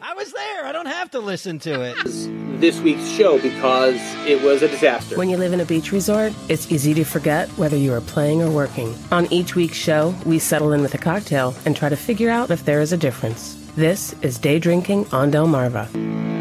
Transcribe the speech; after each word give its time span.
I 0.00 0.14
was 0.14 0.32
there. 0.32 0.64
I 0.64 0.70
don't 0.72 0.86
have 0.86 1.10
to 1.12 1.18
listen 1.18 1.58
to 1.60 1.82
it. 1.82 1.96
This 2.60 2.80
week's 2.80 3.08
show 3.08 3.40
because 3.40 3.96
it 4.26 4.40
was 4.42 4.62
a 4.62 4.68
disaster. 4.68 5.16
When 5.16 5.28
you 5.28 5.36
live 5.36 5.52
in 5.52 5.60
a 5.60 5.64
beach 5.64 5.90
resort, 5.90 6.32
it's 6.48 6.70
easy 6.70 6.94
to 6.94 7.04
forget 7.04 7.48
whether 7.50 7.76
you 7.76 7.92
are 7.94 8.00
playing 8.00 8.40
or 8.40 8.50
working. 8.50 8.94
On 9.10 9.26
each 9.32 9.56
week's 9.56 9.76
show, 9.76 10.14
we 10.24 10.38
settle 10.38 10.72
in 10.72 10.82
with 10.82 10.94
a 10.94 10.98
cocktail 10.98 11.54
and 11.64 11.76
try 11.76 11.88
to 11.88 11.96
figure 11.96 12.30
out 12.30 12.50
if 12.50 12.64
there 12.64 12.80
is 12.80 12.92
a 12.92 12.96
difference. 12.96 13.54
This 13.74 14.14
is 14.22 14.38
Day 14.38 14.60
Drinking 14.60 15.06
on 15.12 15.32
Delmarva. 15.32 16.37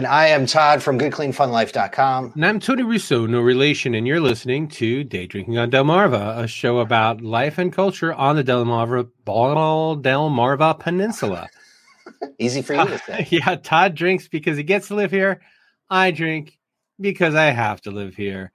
And 0.00 0.06
I 0.06 0.28
am 0.28 0.46
Todd 0.46 0.82
from 0.82 0.98
GoodCleanFunLife.com. 0.98 2.32
And 2.34 2.46
I'm 2.46 2.58
Tony 2.58 2.82
Russo, 2.82 3.26
no 3.26 3.42
relation, 3.42 3.94
and 3.94 4.06
you're 4.06 4.18
listening 4.18 4.66
to 4.68 5.04
Day 5.04 5.26
Drinking 5.26 5.58
on 5.58 5.70
Delmarva, 5.70 6.38
a 6.38 6.48
show 6.48 6.78
about 6.78 7.20
life 7.20 7.58
and 7.58 7.70
culture 7.70 8.14
on 8.14 8.36
the 8.36 8.42
Delmarva, 8.42 9.10
Delmarva 9.26 10.78
Peninsula. 10.78 11.50
Easy 12.38 12.62
for 12.62 12.72
you 12.72 12.86
to 12.86 12.98
say. 13.00 13.28
yeah, 13.30 13.56
Todd 13.56 13.94
drinks 13.94 14.26
because 14.26 14.56
he 14.56 14.62
gets 14.62 14.88
to 14.88 14.94
live 14.94 15.10
here. 15.10 15.42
I 15.90 16.12
drink 16.12 16.58
because 16.98 17.34
I 17.34 17.50
have 17.50 17.82
to 17.82 17.90
live 17.90 18.14
here, 18.14 18.52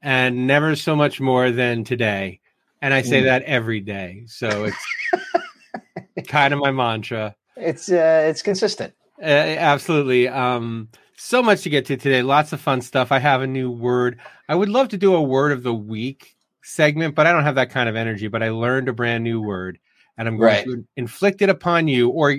and 0.00 0.46
never 0.46 0.76
so 0.76 0.96
much 0.96 1.20
more 1.20 1.50
than 1.50 1.84
today. 1.84 2.40
And 2.80 2.94
I 2.94 3.02
say 3.02 3.20
mm. 3.20 3.24
that 3.24 3.42
every 3.42 3.80
day, 3.80 4.22
so 4.28 4.64
it's 4.64 6.26
kind 6.28 6.54
of 6.54 6.60
my 6.60 6.70
mantra. 6.70 7.36
It's 7.54 7.92
uh, 7.92 8.24
it's 8.30 8.40
consistent. 8.40 8.94
Uh, 9.20 9.24
absolutely. 9.24 10.28
Um, 10.28 10.88
so 11.16 11.42
much 11.42 11.62
to 11.62 11.70
get 11.70 11.86
to 11.86 11.96
today. 11.96 12.22
Lots 12.22 12.52
of 12.52 12.60
fun 12.60 12.82
stuff. 12.82 13.10
I 13.10 13.18
have 13.18 13.42
a 13.42 13.46
new 13.46 13.70
word. 13.70 14.18
I 14.48 14.54
would 14.54 14.68
love 14.68 14.88
to 14.88 14.98
do 14.98 15.14
a 15.14 15.22
word 15.22 15.52
of 15.52 15.62
the 15.62 15.74
week 15.74 16.36
segment, 16.62 17.14
but 17.14 17.26
I 17.26 17.32
don't 17.32 17.44
have 17.44 17.54
that 17.54 17.70
kind 17.70 17.88
of 17.88 17.96
energy. 17.96 18.28
But 18.28 18.42
I 18.42 18.50
learned 18.50 18.88
a 18.88 18.92
brand 18.92 19.24
new 19.24 19.40
word, 19.40 19.78
and 20.18 20.28
I'm 20.28 20.36
going 20.36 20.48
right. 20.48 20.64
to 20.64 20.84
inflict 20.96 21.42
it 21.42 21.48
upon 21.48 21.88
you 21.88 22.10
or 22.10 22.36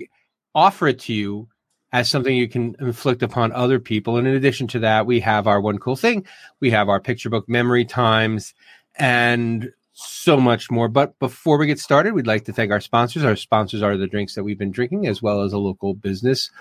offer 0.54 0.88
it 0.88 1.00
to 1.00 1.14
you 1.14 1.48
as 1.94 2.10
something 2.10 2.36
you 2.36 2.48
can 2.48 2.76
inflict 2.80 3.24
upon 3.24 3.52
other 3.54 3.80
people. 3.80 4.18
And 4.18 4.28
in 4.28 4.36
addition 4.36 4.68
to 4.68 4.80
that, 4.80 5.06
we 5.06 5.20
have 5.22 5.48
our 5.48 5.62
one 5.62 5.80
cool 5.80 5.96
thing. 5.96 6.26
We 6.60 6.70
have 6.72 6.90
our 6.90 7.00
picture 7.00 7.30
book 7.30 7.48
memory 7.48 7.86
times 7.86 8.54
and 8.98 9.72
so 9.98 10.38
much 10.38 10.70
more. 10.70 10.88
But 10.88 11.18
before 11.18 11.58
we 11.58 11.66
get 11.66 11.80
started, 11.80 12.14
we'd 12.14 12.28
like 12.28 12.46
to 12.46 12.54
thank 12.54 12.72
our 12.72 12.80
sponsors. 12.80 13.24
Our 13.24 13.36
sponsors 13.36 13.82
are 13.82 13.98
the 13.98 14.08
drinks 14.08 14.36
that 14.36 14.44
we've 14.44 14.58
been 14.58 14.72
drinking, 14.72 15.08
as 15.08 15.22
well 15.22 15.42
as 15.42 15.54
a 15.54 15.58
local 15.58 15.96
business 15.96 16.52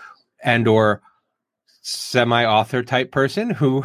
and 0.43 0.67
or 0.67 1.03
semi-author 1.83 2.83
type 2.83 3.13
person 3.13 3.51
who 3.51 3.85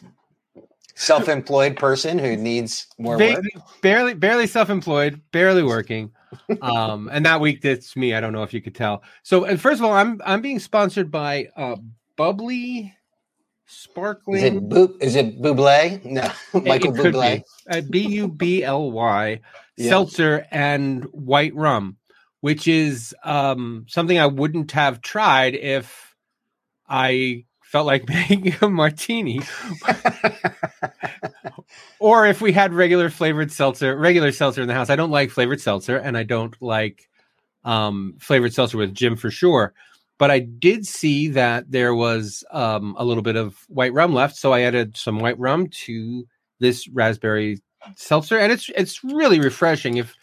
self-employed 0.96 1.76
person 1.76 2.18
who 2.18 2.36
needs 2.36 2.88
more 2.98 3.16
ba-. 3.16 3.40
Barely, 3.80 4.14
barely 4.14 4.48
self-employed, 4.48 5.20
barely 5.30 5.62
working. 5.62 6.10
um, 6.60 7.08
and 7.12 7.24
that 7.24 7.40
week, 7.40 7.62
that's 7.62 7.96
me. 7.96 8.12
I 8.12 8.20
don't 8.20 8.32
know 8.32 8.42
if 8.42 8.52
you 8.52 8.60
could 8.60 8.74
tell. 8.74 9.04
So, 9.22 9.44
and 9.44 9.60
first 9.60 9.80
of 9.80 9.84
all, 9.84 9.92
I'm 9.92 10.20
I'm 10.26 10.42
being 10.42 10.58
sponsored 10.58 11.12
by 11.12 11.48
uh, 11.56 11.76
Bubly 12.18 12.92
sparkling. 13.68 14.38
Is 14.38 14.44
it 14.44 14.68
bu- 14.68 14.96
is 15.00 15.16
it 15.16 15.40
Buble? 15.40 16.04
No, 16.04 16.30
Michael 16.60 16.92
Bublé. 16.92 17.42
Uh, 17.70 17.82
B 17.88 18.00
U 18.00 18.28
B 18.28 18.64
L 18.64 18.90
Y 18.90 19.40
seltzer 19.78 20.46
and 20.50 21.04
white 21.12 21.54
rum, 21.54 21.96
which 22.40 22.66
is 22.66 23.14
um, 23.22 23.86
something 23.88 24.18
I 24.18 24.26
wouldn't 24.26 24.72
have 24.72 25.00
tried 25.00 25.54
if 25.54 26.16
I 26.88 27.44
felt 27.62 27.86
like 27.86 28.08
making 28.08 28.54
a 28.60 28.68
martini, 28.68 29.40
or 32.00 32.26
if 32.26 32.40
we 32.40 32.52
had 32.52 32.72
regular 32.72 33.10
flavored 33.10 33.52
seltzer, 33.52 33.96
regular 33.96 34.32
seltzer 34.32 34.62
in 34.62 34.68
the 34.68 34.74
house. 34.74 34.90
I 34.90 34.96
don't 34.96 35.10
like 35.10 35.30
flavored 35.30 35.60
seltzer, 35.60 35.96
and 35.96 36.16
I 36.16 36.22
don't 36.24 36.60
like 36.60 37.08
um, 37.64 38.16
flavored 38.18 38.54
seltzer 38.54 38.78
with 38.78 38.94
Jim 38.94 39.16
for 39.16 39.30
sure 39.30 39.74
but 40.18 40.30
I 40.30 40.40
did 40.40 40.86
see 40.86 41.28
that 41.28 41.70
there 41.70 41.94
was 41.94 42.44
um, 42.50 42.96
a 42.98 43.04
little 43.04 43.22
bit 43.22 43.36
of 43.36 43.56
white 43.68 43.92
rum 43.92 44.12
left, 44.12 44.36
so 44.36 44.52
I 44.52 44.62
added 44.62 44.96
some 44.96 45.20
white 45.20 45.38
rum 45.38 45.68
to 45.84 46.26
this 46.58 46.88
raspberry 46.88 47.62
seltzer, 47.94 48.38
and 48.38 48.52
it's 48.52 48.68
it's 48.76 49.02
really 49.04 49.40
refreshing. 49.40 49.96
If 49.96 50.14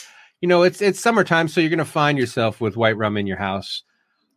you 0.42 0.50
know, 0.50 0.64
it's 0.64 0.82
it's 0.82 1.00
summertime, 1.00 1.48
so 1.48 1.62
you're 1.62 1.70
going 1.70 1.80
to 1.80 1.86
find 1.86 2.18
yourself 2.18 2.60
with 2.60 2.78
white 2.78 2.98
rum 2.98 3.18
in 3.18 3.26
your 3.26 3.38
house 3.38 3.84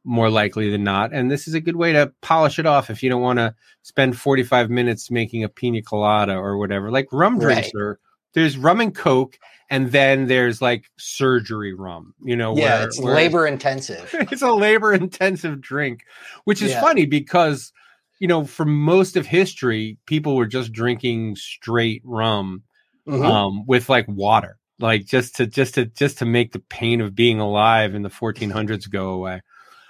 more 0.04 0.30
likely 0.30 0.70
than 0.70 0.84
not, 0.84 1.12
and 1.12 1.30
this 1.30 1.48
is 1.48 1.54
a 1.54 1.60
good 1.60 1.76
way 1.76 1.92
to 1.92 2.12
polish 2.22 2.58
it 2.58 2.66
off 2.66 2.88
if 2.88 3.02
you 3.02 3.10
don't 3.10 3.20
want 3.20 3.40
to 3.40 3.54
spend 3.82 4.16
45 4.16 4.70
minutes 4.70 5.10
making 5.10 5.42
a 5.42 5.48
pina 5.48 5.82
colada 5.82 6.36
or 6.36 6.56
whatever. 6.56 6.90
Like 6.90 7.08
rum 7.12 7.38
drinks 7.38 7.72
right. 7.74 7.82
are 7.82 7.98
there's 8.34 8.56
rum 8.56 8.80
and 8.80 8.94
coke 8.94 9.38
and 9.70 9.92
then 9.92 10.26
there's 10.26 10.62
like 10.62 10.90
surgery 10.98 11.74
rum 11.74 12.14
you 12.22 12.36
know 12.36 12.56
yeah 12.56 12.78
where, 12.78 12.86
it's 12.86 13.00
where 13.00 13.14
labor 13.14 13.46
intensive 13.46 14.08
it's 14.32 14.42
a 14.42 14.52
labor 14.52 14.92
intensive 14.92 15.60
drink 15.60 16.02
which 16.44 16.62
is 16.62 16.70
yeah. 16.72 16.80
funny 16.80 17.06
because 17.06 17.72
you 18.18 18.28
know 18.28 18.44
for 18.44 18.64
most 18.64 19.16
of 19.16 19.26
history 19.26 19.98
people 20.06 20.36
were 20.36 20.46
just 20.46 20.72
drinking 20.72 21.36
straight 21.36 22.02
rum 22.04 22.62
mm-hmm. 23.06 23.24
um, 23.24 23.66
with 23.66 23.88
like 23.88 24.06
water 24.08 24.58
like 24.78 25.04
just 25.04 25.36
to 25.36 25.46
just 25.46 25.74
to 25.74 25.86
just 25.86 26.18
to 26.18 26.24
make 26.24 26.52
the 26.52 26.60
pain 26.60 27.00
of 27.00 27.14
being 27.14 27.40
alive 27.40 27.94
in 27.94 28.02
the 28.02 28.10
1400s 28.10 28.90
go 28.90 29.10
away 29.10 29.40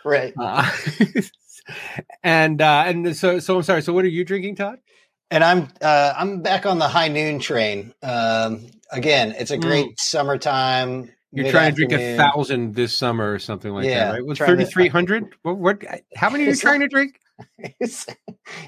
right 0.04 0.32
uh, 0.38 0.70
and 2.22 2.62
uh 2.62 2.84
and 2.86 3.16
so 3.16 3.38
so 3.38 3.56
i'm 3.56 3.62
sorry 3.62 3.82
so 3.82 3.92
what 3.92 4.04
are 4.04 4.08
you 4.08 4.24
drinking 4.24 4.56
todd 4.56 4.78
and 5.30 5.44
I'm 5.44 5.68
uh, 5.80 6.14
I'm 6.16 6.42
back 6.42 6.66
on 6.66 6.78
the 6.78 6.88
high 6.88 7.08
noon 7.08 7.38
train. 7.38 7.94
Um, 8.02 8.66
again, 8.90 9.34
it's 9.38 9.50
a 9.50 9.58
great 9.58 9.86
mm. 9.86 9.98
summertime. 9.98 11.10
You're 11.32 11.50
trying 11.50 11.74
to 11.74 11.86
drink 11.86 11.92
a 11.92 12.16
thousand 12.16 12.74
this 12.74 12.94
summer 12.94 13.32
or 13.32 13.38
something 13.38 13.72
like 13.72 13.84
yeah, 13.84 14.06
that, 14.06 14.12
right? 14.12 14.26
With 14.26 14.38
thirty 14.38 14.64
three 14.64 14.88
hundred. 14.88 15.34
What, 15.42 15.58
what? 15.58 15.82
How 16.16 16.30
many 16.30 16.44
are 16.44 16.50
you 16.50 16.56
trying 16.56 16.80
to 16.80 16.88
drink? 16.88 17.20
It's, 17.78 18.04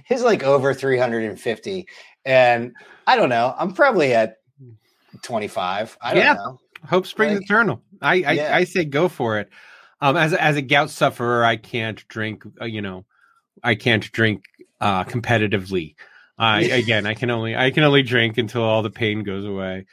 it's 0.08 0.22
like 0.22 0.44
over 0.44 0.74
three 0.74 0.96
hundred 0.96 1.24
and 1.24 1.40
fifty, 1.40 1.88
and 2.24 2.72
I 3.04 3.16
don't 3.16 3.28
know. 3.28 3.52
I'm 3.58 3.72
probably 3.72 4.14
at 4.14 4.36
twenty 5.22 5.48
five. 5.48 5.98
I 6.00 6.14
don't 6.14 6.22
yeah. 6.22 6.34
know. 6.34 6.60
Hope 6.84 7.08
springs 7.08 7.34
like, 7.34 7.42
eternal. 7.42 7.82
I 8.00 8.22
I, 8.22 8.32
yeah. 8.32 8.56
I, 8.56 8.62
say 8.62 8.84
go 8.84 9.08
for 9.08 9.40
it. 9.40 9.48
Um, 10.00 10.16
as 10.16 10.34
as 10.34 10.54
a 10.54 10.62
gout 10.62 10.90
sufferer, 10.90 11.44
I 11.44 11.56
can't 11.56 12.06
drink. 12.06 12.44
Uh, 12.60 12.66
you 12.66 12.80
know, 12.80 13.06
I 13.60 13.74
can't 13.74 14.04
drink 14.12 14.44
uh, 14.80 15.02
competitively. 15.02 15.96
I 16.40 16.60
again, 16.62 17.06
I 17.06 17.14
can 17.14 17.30
only 17.30 17.54
I 17.54 17.70
can 17.70 17.84
only 17.84 18.02
drink 18.02 18.38
until 18.38 18.62
all 18.62 18.82
the 18.82 18.90
pain 18.90 19.22
goes 19.22 19.44
away. 19.44 19.86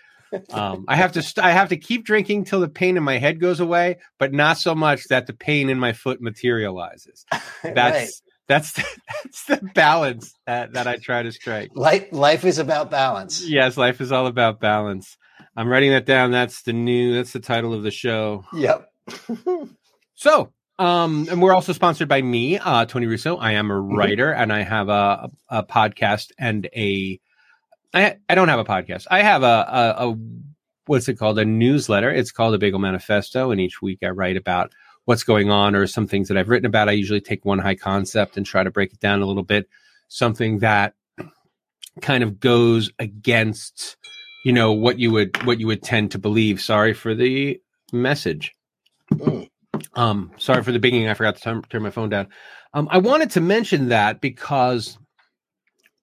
Um, 0.52 0.86
I 0.88 0.96
have 0.96 1.14
to 1.14 1.22
st- 1.22 1.46
I 1.46 1.52
have 1.52 1.70
to 1.70 1.78
keep 1.78 2.06
drinking 2.06 2.46
till 2.46 2.60
the 2.60 2.68
pain 2.68 2.98
in 2.98 3.04
my 3.04 3.18
head 3.18 3.40
goes 3.40 3.60
away, 3.60 3.98
but 4.18 4.34
not 4.34 4.58
so 4.58 4.76
much 4.76 5.06
that 5.10 5.28
the 5.28 5.34
pain 5.34 5.70
in 5.70 5.80
my 5.80 5.94
foot 5.94 6.22
materializes. 6.22 7.26
That's 7.64 7.64
right. 7.64 8.10
that's 8.48 8.74
the, 8.74 8.84
that's 9.24 9.46
the 9.46 9.58
balance 9.74 10.34
that 10.46 10.74
that 10.74 10.88
I 10.88 10.98
try 10.98 11.24
to 11.24 11.32
strike. 11.32 11.72
Life 11.76 12.08
life 12.12 12.46
is 12.46 12.60
about 12.60 12.90
balance. 12.90 13.48
Yes, 13.48 13.78
life 13.78 14.02
is 14.02 14.12
all 14.12 14.28
about 14.28 14.60
balance. 14.60 15.18
I'm 15.56 15.68
writing 15.68 15.92
that 15.92 16.06
down. 16.06 16.32
That's 16.32 16.64
the 16.64 16.74
new. 16.74 17.14
That's 17.14 17.34
the 17.34 17.40
title 17.40 17.74
of 17.74 17.84
the 17.84 17.92
show. 17.92 18.46
Yep. 18.54 18.90
so 20.16 20.52
um, 20.80 21.28
and 21.30 21.42
we're 21.42 21.54
also 21.54 21.74
sponsored 21.74 22.08
by 22.08 22.22
me, 22.22 22.60
uh, 22.60 22.86
Tony 22.86 23.08
Russo. 23.08 23.38
I 23.38 23.54
am 23.54 23.72
a 23.72 23.74
mm-hmm. 23.74 23.96
writer 23.96 24.32
and 24.32 24.54
I 24.54 24.62
have 24.62 24.90
a, 24.90 25.32
a, 25.50 25.64
podcast 25.64 26.32
and 26.38 26.68
a. 26.76 27.20
I, 27.94 28.18
I 28.30 28.36
don't 28.36 28.50
have 28.50 28.60
a 28.60 28.66
podcast. 28.66 29.08
I 29.10 29.24
have 29.24 29.44
a, 29.44 29.46
a, 29.46 30.10
a 30.10 30.18
what's 30.86 31.08
it 31.08 31.16
called? 31.16 31.40
A 31.40 31.46
newsletter. 31.46 32.12
It's 32.12 32.32
called 32.32 32.54
a 32.54 32.60
Bagel 32.60 32.80
Manifesto. 32.80 33.50
And 33.50 33.60
each 33.60 33.82
week 33.82 34.00
I 34.04 34.10
write 34.10 34.38
about 34.38 34.74
what's 35.06 35.24
going 35.24 35.50
on 35.50 35.74
or 35.76 35.88
some 35.88 36.06
things 36.06 36.28
that 36.28 36.38
I've 36.38 36.50
written 36.50 36.68
about. 36.68 36.90
I 36.90 36.94
usually 36.94 37.22
take 37.22 37.44
one 37.44 37.60
high 37.60 37.76
concept 37.76 38.38
and 38.38 38.46
try 38.46 38.64
to 38.64 38.72
break 38.72 38.94
it 38.94 39.00
down 39.00 39.22
a 39.22 39.26
little 39.26 39.44
bit. 39.44 39.68
Something 40.10 40.60
that 40.60 40.94
kind 42.02 42.24
of 42.24 42.40
goes 42.40 42.92
against, 43.00 43.98
you 44.46 44.54
know, 44.54 44.74
what 44.74 45.00
you 45.00 45.12
would 45.12 45.44
what 45.46 45.60
you 45.60 45.68
would 45.68 45.82
tend 45.82 46.12
to 46.12 46.20
believe. 46.20 46.62
Sorry 46.62 46.94
for 46.94 47.16
the 47.16 47.60
message. 47.92 48.54
Mm. 49.12 49.50
Um, 49.94 50.32
sorry 50.38 50.64
for 50.64 50.72
the 50.72 50.80
binging. 50.80 51.10
I 51.10 51.14
forgot 51.14 51.36
to 51.38 51.42
turn, 51.42 51.62
turn 51.64 51.84
my 51.84 51.90
phone 51.90 52.10
down. 52.10 52.28
Um, 52.74 52.88
I 52.92 52.98
wanted 52.98 53.32
to 53.32 53.42
mention 53.42 53.90
that 53.90 54.22
because 54.22 54.98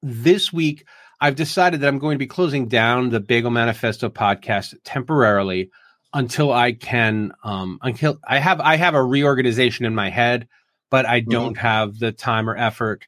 this 0.02 0.52
week 0.52 0.86
I've 1.20 1.36
decided 1.36 1.80
that 1.80 1.88
I'm 1.88 1.98
going 1.98 2.16
to 2.16 2.18
be 2.18 2.26
closing 2.26 2.68
down 2.68 3.10
the 3.10 3.20
Bagel 3.20 3.50
Manifesto 3.50 4.08
podcast 4.08 4.74
temporarily 4.84 5.70
until 6.12 6.52
I 6.52 6.72
can 6.72 7.32
um, 7.42 7.78
until 7.82 8.18
I 8.26 8.38
have 8.38 8.60
I 8.60 8.76
have 8.76 8.94
a 8.94 9.02
reorganization 9.02 9.84
in 9.84 9.94
my 9.94 10.10
head, 10.10 10.48
but 10.90 11.06
I 11.06 11.20
mm-hmm. 11.20 11.30
don't 11.30 11.54
mm-hmm. 11.54 11.66
have 11.66 11.98
the 11.98 12.12
time 12.12 12.48
or 12.48 12.56
effort 12.56 13.06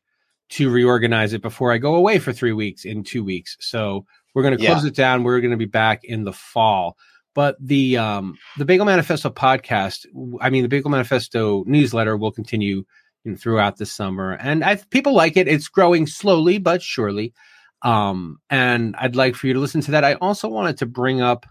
to 0.48 0.70
reorganize 0.70 1.32
it 1.32 1.42
before 1.42 1.72
I 1.72 1.78
go 1.78 1.94
away 1.94 2.18
for 2.18 2.32
three 2.32 2.52
weeks 2.52 2.84
in 2.84 3.04
two 3.04 3.24
weeks. 3.24 3.56
So 3.60 4.06
we're 4.34 4.42
going 4.42 4.56
to 4.56 4.64
close 4.64 4.84
yeah. 4.84 4.88
it 4.88 4.94
down. 4.94 5.24
We're 5.24 5.40
going 5.40 5.50
to 5.50 5.56
be 5.56 5.64
back 5.64 6.04
in 6.04 6.24
the 6.24 6.32
fall. 6.32 6.96
But 7.36 7.56
the 7.60 7.98
um, 7.98 8.38
the 8.56 8.64
Bagel 8.64 8.86
Manifesto 8.86 9.28
podcast, 9.28 10.06
I 10.40 10.48
mean, 10.48 10.62
the 10.62 10.70
Bagel 10.70 10.90
Manifesto 10.90 11.64
newsletter 11.66 12.16
will 12.16 12.32
continue 12.32 12.86
you 13.24 13.32
know, 13.32 13.36
throughout 13.36 13.76
the 13.76 13.84
summer, 13.84 14.32
and 14.32 14.64
I, 14.64 14.76
people 14.76 15.12
like 15.12 15.36
it. 15.36 15.46
It's 15.46 15.68
growing 15.68 16.06
slowly 16.06 16.56
but 16.56 16.80
surely, 16.80 17.34
um, 17.82 18.38
and 18.48 18.96
I'd 18.96 19.16
like 19.16 19.34
for 19.34 19.48
you 19.48 19.52
to 19.52 19.60
listen 19.60 19.82
to 19.82 19.90
that. 19.90 20.02
I 20.02 20.14
also 20.14 20.48
wanted 20.48 20.78
to 20.78 20.86
bring 20.86 21.20
up 21.20 21.44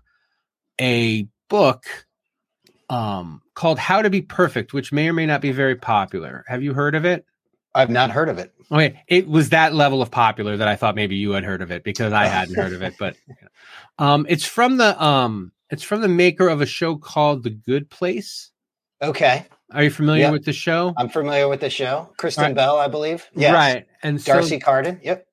a 0.82 1.28
book 1.52 1.84
um, 2.90 3.44
called 3.54 3.78
How 3.78 4.02
to 4.02 4.10
Be 4.10 4.24
Perfect, 4.24 4.74
which 4.74 4.92
may 4.92 5.08
or 5.08 5.14
may 5.14 5.28
not 5.28 5.40
be 5.40 5.52
very 5.52 5.76
popular. 5.76 6.46
Have 6.48 6.64
you 6.64 6.74
heard 6.74 6.96
of 6.96 7.06
it? 7.06 7.28
I've 7.76 7.92
not 7.92 8.10
heard 8.10 8.30
of 8.30 8.40
it. 8.40 8.56
Okay, 8.72 9.04
it 9.08 9.28
was 9.28 9.50
that 9.50 9.76
level 9.76 10.02
of 10.02 10.10
popular 10.10 10.58
that 10.58 10.68
I 10.68 10.78
thought 10.78 10.96
maybe 10.96 11.18
you 11.18 11.34
had 11.34 11.44
heard 11.44 11.62
of 11.62 11.70
it 11.70 11.84
because 11.84 12.12
I 12.12 12.26
hadn't 12.26 12.56
heard 12.56 12.74
of 12.74 12.82
it. 12.82 12.96
But 12.98 13.18
um, 14.00 14.26
it's 14.28 14.46
from 14.46 14.78
the 14.78 15.00
um, 15.04 15.52
it's 15.72 15.84
from 15.84 16.02
the 16.02 16.08
maker 16.08 16.48
of 16.48 16.62
a 16.62 16.66
show 16.66 16.96
called 16.96 17.44
The 17.44 17.50
Good 17.50 17.90
Place. 17.90 18.52
Okay. 19.02 19.46
Are 19.72 19.84
you 19.84 19.90
familiar 19.90 20.24
Yep. 20.24 20.32
with 20.34 20.46
the 20.46 20.54
show? 20.54 20.94
I'm 20.98 21.10
familiar 21.10 21.48
with 21.48 21.60
the 21.62 21.70
show. 21.70 22.10
Kristen 22.18 22.44
Right. 22.46 22.56
Bell, 22.56 22.78
I 22.78 22.88
believe. 22.88 23.28
Yes. 23.36 23.54
Right. 23.54 23.86
And 24.04 24.22
so 24.22 24.34
D'Arcy 24.34 24.60
Carden. 24.60 25.00
Yep. 25.04 25.26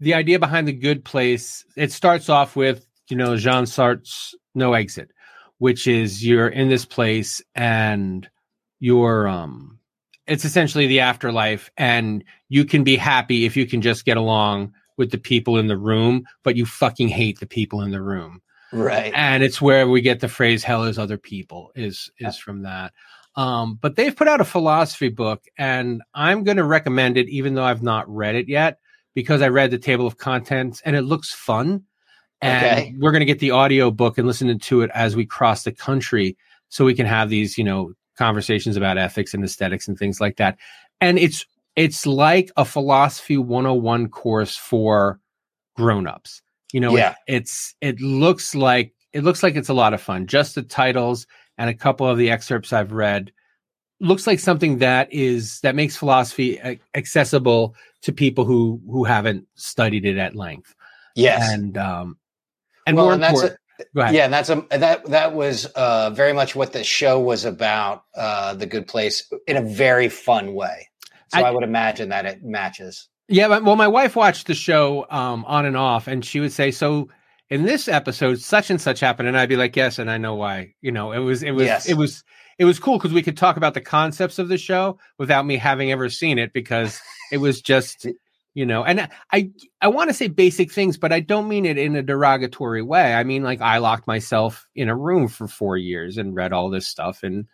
the 0.00 0.14
idea 0.14 0.38
behind 0.38 0.66
the 0.66 0.72
good 0.72 1.04
place 1.04 1.64
it 1.76 1.92
starts 1.92 2.28
off 2.30 2.56
with 2.56 2.86
you 3.10 3.16
know 3.16 3.36
jean 3.36 3.66
sartre's 3.66 4.34
no 4.54 4.72
exit 4.72 5.10
which 5.58 5.86
is 5.86 6.24
you're 6.24 6.48
in 6.48 6.70
this 6.70 6.86
place 6.86 7.42
and 7.54 8.26
you're 8.78 9.28
um 9.28 9.78
it's 10.26 10.44
essentially 10.46 10.86
the 10.86 11.00
afterlife 11.00 11.70
and 11.76 12.24
you 12.48 12.64
can 12.64 12.82
be 12.82 12.96
happy 12.96 13.44
if 13.44 13.56
you 13.58 13.66
can 13.66 13.82
just 13.82 14.06
get 14.06 14.16
along 14.16 14.72
with 14.96 15.10
the 15.10 15.18
people 15.18 15.58
in 15.58 15.66
the 15.66 15.76
room 15.76 16.24
but 16.44 16.56
you 16.56 16.64
fucking 16.64 17.08
hate 17.08 17.38
the 17.38 17.46
people 17.46 17.82
in 17.82 17.90
the 17.90 18.00
room 18.00 18.40
Right. 18.72 19.12
and 19.14 19.42
it's 19.42 19.60
where 19.60 19.88
we 19.88 20.00
get 20.00 20.20
the 20.20 20.28
phrase 20.28 20.62
hell 20.64 20.84
is 20.84 20.98
other 20.98 21.18
people 21.18 21.72
is 21.74 22.10
is 22.18 22.36
from 22.36 22.62
that. 22.62 22.92
Um 23.36 23.74
but 23.80 23.96
they've 23.96 24.14
put 24.14 24.28
out 24.28 24.40
a 24.40 24.44
philosophy 24.44 25.08
book 25.08 25.44
and 25.58 26.02
i'm 26.14 26.42
going 26.44 26.56
to 26.56 26.64
recommend 26.64 27.16
it 27.16 27.28
even 27.28 27.54
though 27.54 27.64
i've 27.64 27.82
not 27.82 28.08
read 28.08 28.34
it 28.34 28.48
yet 28.48 28.78
because 29.14 29.40
i 29.42 29.48
read 29.48 29.70
the 29.70 29.78
table 29.78 30.06
of 30.06 30.18
contents 30.18 30.80
and 30.84 30.96
it 30.96 31.02
looks 31.02 31.32
fun. 31.32 31.84
And 32.42 32.64
Okay. 32.64 32.94
we're 32.98 33.10
going 33.12 33.20
to 33.20 33.26
get 33.26 33.38
the 33.38 33.50
audio 33.50 33.90
book 33.90 34.16
and 34.18 34.26
listen 34.26 34.58
to 34.58 34.80
it 34.82 34.90
as 34.94 35.14
we 35.14 35.26
cross 35.26 35.62
the 35.64 35.72
country 35.72 36.36
so 36.70 36.84
we 36.84 36.94
can 36.94 37.06
have 37.06 37.28
these 37.28 37.58
you 37.58 37.64
know 37.64 37.92
conversations 38.16 38.76
about 38.76 38.98
ethics 38.98 39.34
and 39.34 39.44
aesthetics 39.44 39.88
and 39.88 39.98
things 39.98 40.20
like 40.20 40.36
that. 40.36 40.56
And 41.00 41.18
it's 41.18 41.44
it's 41.76 42.06
like 42.06 42.50
a 42.56 42.64
philosophy 42.64 43.36
101 43.38 44.08
course 44.08 44.56
for 44.56 45.20
grown-ups 45.76 46.42
you 46.72 46.80
know 46.80 46.96
Yeah. 46.96 47.14
it- 47.26 47.36
it's 47.36 47.74
it 47.80 48.00
looks 48.00 48.54
like 48.54 48.92
it 49.12 49.22
looks 49.24 49.42
like 49.42 49.56
it's 49.56 49.68
a 49.68 49.74
lot 49.74 49.94
of 49.94 50.00
fun 50.00 50.26
just 50.26 50.54
the 50.54 50.62
titles 50.62 51.26
and 51.58 51.68
a 51.70 51.74
couple 51.74 52.06
of 52.06 52.16
the 52.18 52.30
excerpts 52.30 52.72
i've 52.72 52.92
read 52.92 53.32
looks 54.00 54.26
like 54.26 54.38
something 54.40 54.78
that 54.78 55.12
is 55.12 55.60
that 55.60 55.74
makes 55.74 55.96
philosophy 55.96 56.58
accessible 56.94 57.74
to 58.02 58.12
people 58.12 58.44
who 58.44 58.80
who 58.86 59.04
haven't 59.04 59.46
studied 59.56 60.04
it 60.04 60.16
at 60.18 60.34
length 60.36 60.74
Yes. 61.16 61.50
and 61.52 61.76
um 61.76 62.16
and 62.86 62.96
Well, 62.96 63.06
more 63.06 63.14
and 63.14 63.22
that's 63.22 63.34
important 63.40 63.60
go 63.94 64.00
ahead 64.02 64.14
Yeah, 64.14 64.24
and 64.24 64.32
that's 64.32 64.48
a 64.50 64.64
that 64.70 65.04
that 65.06 65.34
was 65.34 65.66
uh, 65.66 66.10
very 66.10 66.32
much 66.32 66.54
what 66.54 66.72
the 66.72 66.84
show 66.84 67.18
was 67.18 67.44
about. 67.46 68.04
Uh, 68.14 68.52
the 68.54 68.66
Good 68.66 68.86
Place 68.86 69.30
in 69.46 69.56
a 69.56 69.62
very 69.62 70.08
fun 70.10 70.54
way. 70.54 70.88
So 71.32 71.38
I- 71.40 71.48
I, 71.48 71.50
would 71.50 71.64
imagine 71.64 72.10
that 72.10 72.26
it 72.26 72.42
matches. 72.44 73.08
Yeah, 73.30 73.46
but, 73.46 73.62
well, 73.64 73.76
my 73.76 73.86
wife 73.88 74.16
watched 74.16 74.48
the 74.48 74.54
show 74.54 75.06
um, 75.08 75.44
on 75.46 75.64
and 75.64 75.76
off, 75.76 76.08
and 76.08 76.24
she 76.24 76.40
would 76.40 76.52
say, 76.52 76.72
"So 76.72 77.08
in 77.48 77.62
this 77.62 77.86
episode, 77.86 78.40
such 78.40 78.70
and 78.70 78.80
such 78.80 78.98
happened," 79.00 79.28
and 79.28 79.38
I'd 79.38 79.48
be 79.48 79.56
like, 79.56 79.76
"Yes," 79.76 80.00
and 80.00 80.10
I 80.10 80.18
know 80.18 80.34
why. 80.34 80.74
You 80.80 80.90
know, 80.90 81.12
it 81.12 81.20
was 81.20 81.42
it 81.44 81.52
was 81.52 81.66
Yes. 81.66 81.88
it 81.88 81.94
was 81.94 82.24
it 82.58 82.64
was 82.64 82.80
cool 82.80 82.98
because 82.98 83.12
we 83.12 83.22
could 83.22 83.36
talk 83.36 83.56
about 83.56 83.74
the 83.74 83.80
concepts 83.80 84.40
of 84.40 84.48
the 84.48 84.58
show 84.58 84.98
without 85.16 85.46
me 85.46 85.56
having 85.56 85.92
ever 85.92 86.08
seen 86.10 86.38
it 86.38 86.52
because 86.52 87.00
it 87.30 87.38
was 87.38 87.62
just 87.62 88.06
you 88.54 88.66
know, 88.66 88.82
and 88.82 89.08
I 89.32 89.50
I 89.80 89.86
want 89.88 90.10
to 90.10 90.14
say 90.14 90.26
basic 90.26 90.72
things, 90.72 90.98
but 90.98 91.12
I 91.12 91.20
don't 91.20 91.48
mean 91.48 91.66
it 91.66 91.78
in 91.78 91.94
a 91.94 92.02
derogatory 92.02 92.82
way. 92.82 93.14
I 93.14 93.22
mean 93.22 93.44
like 93.44 93.60
I 93.60 93.78
locked 93.78 94.08
myself 94.08 94.66
in 94.74 94.88
a 94.88 94.96
room 94.96 95.28
for 95.28 95.46
four 95.46 95.76
years 95.76 96.18
and 96.18 96.34
read 96.34 96.52
all 96.52 96.68
this 96.68 96.88
stuff, 96.88 97.22
and 97.22 97.46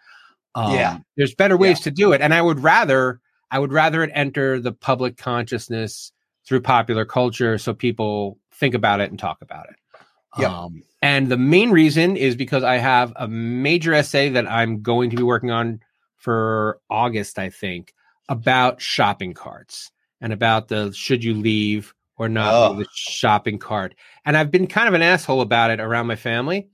um, 0.55 0.73
Yeah. 0.73 0.99
there's 1.19 1.35
better 1.35 1.59
ways 1.59 1.81
to 1.81 1.91
do 1.91 2.13
it, 2.13 2.23
and 2.23 2.33
I 2.33 2.41
would 2.41 2.61
rather 2.61 3.21
I 3.51 3.59
would 3.59 3.73
rather 3.73 4.03
it 4.03 4.11
enter 4.15 4.61
the 4.61 4.73
public 4.73 5.17
consciousness 5.17 6.13
through 6.47 6.61
popular 6.63 7.05
culture 7.05 7.59
so 7.59 7.73
people 7.75 8.39
think 8.53 8.75
about 8.75 9.01
it 9.01 9.11
and 9.11 9.19
talk 9.19 9.39
about 9.43 9.67
it. 9.69 9.77
Yep. 10.39 10.51
Um, 10.51 10.83
and 11.03 11.29
the 11.29 11.37
main 11.37 11.71
reason 11.71 12.17
is 12.17 12.37
because 12.37 12.63
I 12.63 12.77
have 12.77 13.13
a 13.17 13.27
major 13.29 13.95
essay 13.95 14.29
that 14.31 14.51
I'm 14.51 14.83
going 14.83 15.11
to 15.11 15.17
be 15.17 15.23
working 15.23 15.51
on 15.51 15.81
for 16.17 16.81
August, 16.91 17.39
I 17.39 17.51
think, 17.51 17.95
about 18.29 18.81
shopping 18.81 19.33
carts 19.35 19.91
and 20.21 20.33
about 20.33 20.69
the 20.69 20.93
should 20.93 21.23
you 21.23 21.35
leave 21.35 21.95
or 22.19 22.29
not 22.29 22.53
Oh. 22.53 22.71
leave 22.73 22.87
the 22.87 22.91
shopping 22.95 23.59
cart. 23.59 23.95
And 24.25 24.37
I've 24.37 24.51
been 24.51 24.67
kind 24.67 24.89
of 24.89 24.95
an 24.95 25.03
asshole 25.03 25.41
about 25.41 25.71
it 25.71 25.81
around 25.81 26.07
my 26.07 26.17
family. 26.17 26.69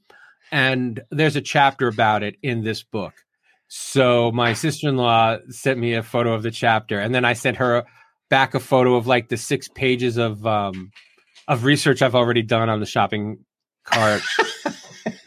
And 0.51 1.01
there's 1.11 1.37
a 1.37 1.41
chapter 1.41 1.89
about 1.89 2.23
it 2.23 2.37
in 2.43 2.63
this 2.63 2.83
book. 2.83 3.15
So 3.75 4.31
my 4.33 4.53
sister-in-law 4.53 5.39
sent 5.49 5.79
me 5.79 5.95
a 5.95 6.03
photo 6.03 6.35
of 6.35 6.43
the 6.43 6.51
chapter, 6.51 7.01
and 7.01 7.15
then 7.15 7.25
I 7.25 7.33
sent 7.33 7.57
her 7.57 7.85
back 8.29 8.53
a 8.53 8.61
photo 8.61 8.97
of 8.97 9.07
like 9.07 9.31
the 9.31 9.39
six 9.39 9.67
pages 9.67 10.19
of 10.19 10.47
um, 10.47 10.91
of 11.49 11.65
research 11.65 12.03
I've 12.03 12.15
already 12.15 12.43
done 12.43 12.69
on 12.69 12.81
the 12.81 12.87
shopping 12.87 13.39
cart. 13.85 14.21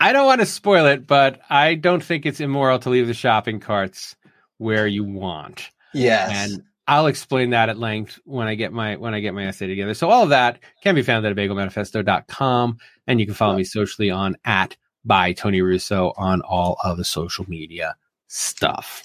I 0.00 0.14
don't 0.14 0.24
want 0.24 0.40
to 0.40 0.46
spoil 0.46 0.86
it, 0.86 1.06
but 1.06 1.40
I 1.50 1.74
don't 1.74 2.02
think 2.02 2.24
it's 2.24 2.40
immoral 2.40 2.78
to 2.78 2.88
leave 2.88 3.06
the 3.06 3.12
shopping 3.12 3.60
carts 3.60 4.16
where 4.56 4.86
you 4.86 5.04
want. 5.04 5.68
yes. 5.92 6.30
And 6.32 6.62
I'll 6.88 7.06
explain 7.06 7.50
that 7.50 7.68
at 7.68 7.78
length 7.78 8.18
when 8.24 8.48
I 8.48 8.54
get 8.54 8.72
my 8.72 8.96
when 8.96 9.12
I 9.12 9.20
get 9.20 9.34
my 9.34 9.46
essay 9.46 9.66
together. 9.66 9.92
So 9.92 10.08
all 10.08 10.22
of 10.22 10.30
that 10.30 10.58
can 10.82 10.94
be 10.94 11.02
found 11.02 11.26
at 11.26 11.36
bagelmanifesto.com 11.36 12.78
and 13.06 13.20
you 13.20 13.26
can 13.26 13.34
follow 13.34 13.56
me 13.56 13.64
socially 13.64 14.10
on 14.10 14.38
at 14.46 14.74
by 15.04 15.32
Tony 15.32 15.60
Russo 15.62 16.12
on 16.16 16.40
all 16.42 16.78
of 16.84 16.96
the 16.96 17.04
social 17.04 17.44
media 17.48 17.96
stuff. 18.28 19.02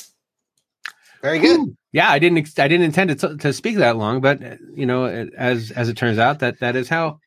very 1.21 1.39
good. 1.39 1.75
Yeah, 1.91 2.09
I 2.09 2.19
didn't 2.19 2.37
I 2.59 2.67
didn't 2.67 2.85
intend 2.85 3.19
to, 3.19 3.37
to 3.37 3.51
speak 3.53 3.77
that 3.77 3.97
long, 3.97 4.21
but 4.21 4.43
uh, 4.43 4.55
you 4.73 4.85
know, 4.85 5.05
it- 5.05 5.33
as 5.37 5.71
as 5.71 5.89
it 5.89 5.97
turns 5.97 6.17
out 6.19 6.39
that 6.39 6.59
that 6.59 6.75
is 6.75 6.87
how 6.89 7.19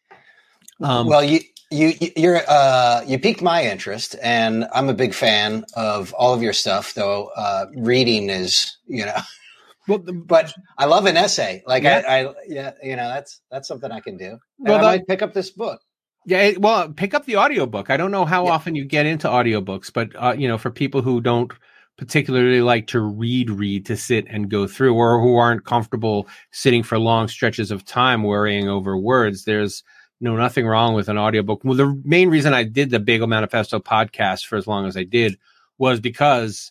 um 0.81 1.07
well, 1.09 1.23
you 1.23 1.41
you 1.71 1.93
you're 2.17 2.41
uh, 2.49 3.03
you 3.07 3.19
piqued 3.19 3.43
my 3.43 3.65
interest, 3.65 4.15
and 4.23 4.67
I'm 4.75 4.89
a 4.89 4.95
big 4.95 5.15
fan 5.15 5.65
of 5.75 6.13
all 6.15 6.33
of 6.35 6.43
your 6.43 6.53
stuff. 6.53 6.95
Though 6.95 7.29
uh, 7.37 7.67
reading 7.77 8.31
is, 8.31 8.77
you 8.87 9.05
know, 9.07 9.17
well, 9.89 9.99
the- 9.99 10.13
but 10.13 10.53
I 10.79 10.85
love 10.87 11.07
an 11.07 11.17
essay. 11.17 11.63
Like 11.67 11.83
Yeah. 11.83 12.03
I, 12.07 12.25
I, 12.29 12.35
yeah, 12.47 12.73
you 12.83 12.97
know, 12.97 13.09
that's 13.09 13.41
that's 13.51 13.69
something 13.69 13.91
I 13.91 14.01
can 14.01 14.17
do. 14.17 14.31
And 14.33 14.41
Well, 14.59 14.77
I 14.77 14.81
that- 14.81 14.87
might 14.87 15.07
pick 15.07 15.23
up 15.23 15.33
this 15.35 15.51
book. 15.51 15.81
Yeah, 16.25 16.53
well, 16.59 16.89
pick 16.91 17.15
up 17.15 17.25
the 17.27 17.37
audiobook. 17.37 17.91
I 17.91 17.97
don't 17.97 18.11
know 18.13 18.25
how 18.25 18.47
Yeah. 18.47 18.53
often 18.53 18.75
you 18.75 18.85
get 18.85 19.07
into 19.07 19.29
audiobooks, 19.29 19.93
but 19.93 20.11
uh, 20.17 20.35
you 20.37 20.47
know, 20.49 20.59
for 20.59 20.71
people 20.71 21.03
who 21.03 21.21
don't 21.21 21.53
particularly 21.99 22.61
like 22.63 22.87
to 22.89 23.01
read 23.01 23.51
read 23.51 23.87
to 23.87 23.97
sit 23.97 24.27
and 24.29 24.49
go 24.51 24.67
through 24.67 24.95
or 24.95 25.21
who 25.21 25.37
aren't 25.37 25.65
comfortable 25.65 26.27
sitting 26.51 26.83
for 26.83 26.99
long 26.99 27.29
stretches 27.29 27.71
of 27.71 27.85
time 27.85 28.23
worrying 28.23 28.69
over 28.69 28.97
words, 28.97 29.45
there's 29.45 29.83
no 30.21 30.37
nothing 30.37 30.67
wrong 30.67 30.95
with 30.95 31.09
an 31.09 31.19
audiobook. 31.19 31.63
Well, 31.65 31.75
the 31.77 32.01
main 32.05 32.29
reason 32.31 32.55
I 32.55 32.63
did 32.65 32.91
the 32.91 33.01
Bagel 33.01 33.27
Manifesto 33.27 33.81
podcast 33.81 34.47
for 34.47 34.57
as 34.57 34.67
long 34.69 34.87
as 34.87 34.97
I 34.97 35.03
did 35.03 35.37
was 35.79 35.99
because 36.01 36.71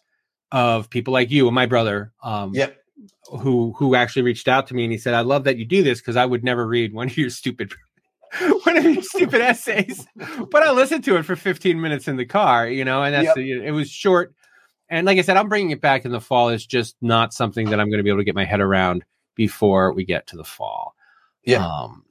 of 0.52 0.90
people 0.90 1.14
like 1.14 1.30
you 1.32 1.48
and 1.48 1.56
my 1.56 1.66
brother 1.66 2.12
um 2.24 2.54
Yep. 2.54 2.78
who 3.42 3.74
who 3.78 3.96
actually 3.96 4.22
reached 4.24 4.48
out 4.48 4.68
to 4.68 4.74
me 4.74 4.84
and 4.84 4.92
he 4.94 4.98
said, 4.98 5.14
"I 5.14 5.22
love 5.22 5.44
that 5.44 5.58
you 5.58 5.66
do 5.66 5.84
this 5.84 6.00
because 6.00 6.16
I 6.16 6.26
would 6.26 6.44
never 6.44 6.66
read 6.66 6.94
one 6.94 7.08
of 7.08 7.18
your 7.18 7.30
stupid 7.30 7.74
one 8.64 8.78
of 8.78 8.84
your 8.86 9.02
stupid 9.04 9.42
essays, 9.42 10.06
but 10.50 10.64
I 10.64 10.72
listened 10.72 11.04
to 11.06 11.18
it 11.18 11.24
for 11.24 11.36
15 11.36 11.80
minutes 11.82 12.08
in 12.08 12.16
the 12.18 12.26
car, 12.26 12.68
you 12.68 12.86
know, 12.86 13.04
and 13.04 13.14
that's 13.14 13.26
Yep. 13.26 13.36
the, 13.36 13.52
it 13.66 13.72
was 13.72 13.90
short. 13.90 14.34
And 14.90 15.06
like 15.06 15.18
I 15.18 15.22
said, 15.22 15.38
I'm 15.38 15.50
bringing 15.50 15.72
it 15.72 15.82
back 15.82 16.06
in 16.06 16.12
the 16.12 16.22
fall. 16.22 16.50
It's 16.50 16.66
just 16.66 16.96
not 17.02 17.34
something 17.34 17.70
that 17.70 17.80
I'm 17.80 17.90
going 17.90 18.00
to 18.00 18.04
be 18.04 18.10
able 18.10 18.20
to 18.20 18.26
get 18.26 18.36
my 18.36 18.46
head 18.46 18.60
around 18.62 19.04
before 19.36 19.94
we 19.94 20.06
get 20.06 20.28
to 20.28 20.38
the 20.38 20.44
fall. 20.44 20.96
Yeah. 21.44 21.66
Um, 21.66 22.04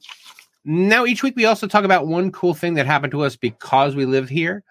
now, 0.65 1.05
each 1.05 1.23
week 1.23 1.37
we 1.37 1.45
also 1.45 1.67
talk 1.67 1.85
about 1.85 2.07
one 2.07 2.33
cool 2.33 2.55
thing 2.55 2.75
that 2.75 2.87
happened 2.87 3.12
to 3.12 3.23
us 3.23 3.37
because 3.37 3.95
we 3.95 4.05
live 4.07 4.29
here 4.29 4.65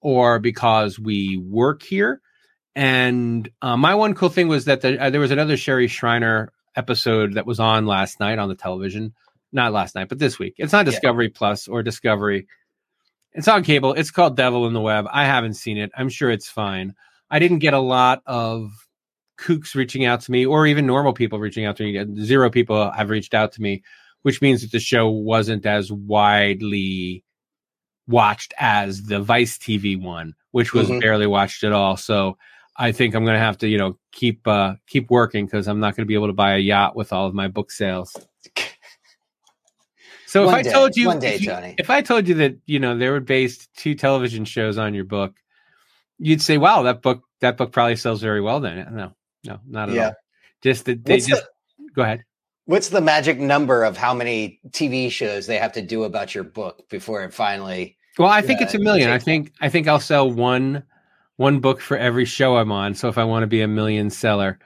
or 0.00 0.38
because 0.38 0.98
we 0.98 1.36
work 1.38 1.82
here. 1.82 2.20
And 2.74 3.48
uh, 3.62 3.76
my 3.76 3.94
one 3.94 4.14
cool 4.14 4.28
thing 4.30 4.48
was 4.48 4.64
that 4.66 4.80
the, 4.80 4.98
uh, 5.00 5.10
there 5.10 5.20
was 5.20 5.30
another 5.30 5.56
Sherry 5.56 5.86
Shriner 5.86 6.52
episode 6.76 7.34
that 7.34 7.46
was 7.46 7.60
on 7.60 7.86
last 7.86 8.20
night 8.20 8.38
on 8.38 8.48
the 8.48 8.54
television. 8.54 9.14
Not 9.54 9.72
last 9.72 9.94
night, 9.94 10.08
but 10.10 10.18
this 10.18 10.38
week. 10.38 10.54
It's 10.58 10.72
not 10.72 10.84
Yeah. 10.84 10.90
Discovery 10.90 11.28
Plus 11.30 11.68
or 11.68 11.82
Discovery. 11.82 12.46
It's 13.32 13.48
on 13.48 13.62
cable. 13.64 13.94
It's 13.94 14.10
called 14.10 14.36
Devil 14.36 14.66
in 14.66 14.74
the 14.74 14.80
Web. 14.80 15.06
I 15.10 15.24
haven't 15.24 15.54
seen 15.54 15.78
it. 15.78 15.90
I'm 15.96 16.08
sure 16.08 16.30
it's 16.30 16.48
fine. 16.48 16.94
I 17.30 17.38
didn't 17.38 17.60
get 17.60 17.72
a 17.74 17.78
lot 17.78 18.22
of 18.26 18.70
kooks 19.38 19.74
reaching 19.74 20.04
out 20.04 20.20
to 20.22 20.30
me 20.30 20.44
or 20.46 20.66
even 20.66 20.86
normal 20.86 21.12
people 21.12 21.38
reaching 21.40 21.64
out 21.64 21.76
to 21.78 21.84
me. 21.84 22.22
Zero 22.24 22.50
people 22.50 22.90
have 22.92 23.10
reached 23.10 23.34
out 23.34 23.52
to 23.52 23.62
me, 23.62 23.82
which 24.22 24.40
means 24.42 24.60
that 24.62 24.70
the 24.72 24.78
show 24.80 25.08
wasn't 25.08 25.66
as 25.66 25.90
widely 25.90 27.24
watched 28.06 28.52
as 28.58 29.04
the 29.04 29.20
Vice 29.20 29.58
TV 29.58 29.96
one, 30.00 30.34
which 30.52 30.72
was 30.74 30.88
Mhm. 30.88 31.00
barely 31.00 31.26
watched 31.26 31.64
at 31.64 31.72
all. 31.72 31.96
So 31.96 32.36
I 32.76 32.92
think 32.92 33.14
I'm 33.14 33.24
going 33.24 33.34
to 33.36 33.40
have 33.40 33.58
to, 33.58 33.68
you 33.68 33.78
know, 33.78 33.98
keep 34.12 34.46
uh 34.46 34.74
keep 34.88 35.10
working 35.10 35.46
because 35.46 35.66
I'm 35.68 35.80
not 35.80 35.96
going 35.96 36.04
to 36.04 36.08
be 36.08 36.14
able 36.14 36.26
to 36.28 36.32
buy 36.32 36.54
a 36.54 36.58
yacht 36.58 36.94
with 36.96 37.12
all 37.12 37.26
of 37.26 37.34
my 37.34 37.48
book 37.48 37.70
sales. 37.72 38.14
So 40.34 40.46
One 40.46 40.58
if 40.58 40.66
I 40.66 40.72
told 40.72 40.96
you, 40.96 41.06
One 41.06 41.20
day, 41.20 41.36
if 41.36 41.42
you- 41.42 41.50
Tony. 41.50 41.76
if 41.78 41.90
I 41.90 42.02
told 42.02 42.26
you 42.26 42.34
that 42.34 42.56
you 42.66 42.80
know 42.80 42.98
they 42.98 43.08
were 43.08 43.20
based 43.20 43.72
two 43.76 43.94
television 43.94 44.44
shows 44.44 44.78
on 44.78 44.92
your 44.92 45.04
book, 45.04 45.36
you'd 46.18 46.42
say, 46.42 46.58
"Wow, 46.58 46.82
that 46.82 47.02
book 47.02 47.22
that 47.40 47.56
book 47.56 47.70
probably 47.70 47.94
sells 47.94 48.20
very 48.20 48.40
well." 48.40 48.58
Then 48.58 48.84
no, 48.90 49.14
no, 49.44 49.60
not 49.64 49.90
at 49.90 49.94
Yeah. 49.94 50.06
all. 50.06 50.14
Just 50.60 50.86
that 50.86 51.04
they 51.04 51.14
What's 51.14 51.26
just 51.26 51.44
go 51.94 52.02
ahead. 52.02 52.24
What's 52.64 52.88
the 52.88 53.00
magic 53.00 53.38
number 53.38 53.84
of 53.84 53.96
how 53.96 54.12
many 54.12 54.58
TV 54.72 55.08
shows 55.08 55.46
they 55.46 55.56
have 55.58 55.70
to 55.74 55.82
do 55.82 56.02
about 56.02 56.34
your 56.34 56.42
book 56.42 56.88
before 56.88 57.22
it 57.22 57.32
finally? 57.32 57.96
Well, 58.18 58.28
I 58.28 58.40
think 58.40 58.58
Yeah, 58.58 58.66
it's 58.66 58.74
a 58.74 58.80
million. 58.80 59.10
I 59.10 59.20
think 59.20 59.52
I 59.60 59.68
think 59.68 59.86
I'll 59.86 60.00
sell 60.00 60.28
one 60.28 60.82
one 61.36 61.60
book 61.60 61.80
for 61.80 61.96
every 61.96 62.24
show 62.24 62.56
I'm 62.56 62.72
on. 62.72 62.94
So 62.94 63.08
if 63.08 63.18
I 63.18 63.22
want 63.24 63.44
to 63.44 63.46
be 63.46 63.60
a 63.60 63.68
million 63.68 64.10
seller, 64.10 64.58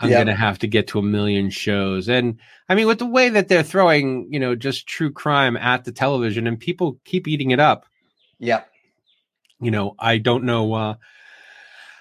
I'm 0.00 0.10
Yep. 0.10 0.16
going 0.16 0.26
to 0.26 0.34
have 0.34 0.58
to 0.58 0.66
get 0.66 0.88
to 0.88 0.98
a 0.98 1.02
million 1.02 1.50
shows. 1.50 2.08
And 2.08 2.38
I 2.68 2.74
mean, 2.74 2.86
with 2.86 2.98
the 2.98 3.06
way 3.06 3.28
that 3.28 3.48
they're 3.48 3.62
throwing, 3.62 4.26
you 4.32 4.40
know, 4.40 4.54
just 4.56 4.86
true 4.86 5.12
crime 5.12 5.56
at 5.56 5.84
the 5.84 5.92
television, 5.92 6.46
and 6.46 6.58
people 6.58 6.98
keep 7.04 7.28
eating 7.28 7.52
it 7.52 7.60
up. 7.60 7.86
Yep. 8.40 8.68
You 9.60 9.70
know, 9.70 9.94
I 9.98 10.18
don't 10.18 10.44
know. 10.44 10.74
uh 10.74 10.94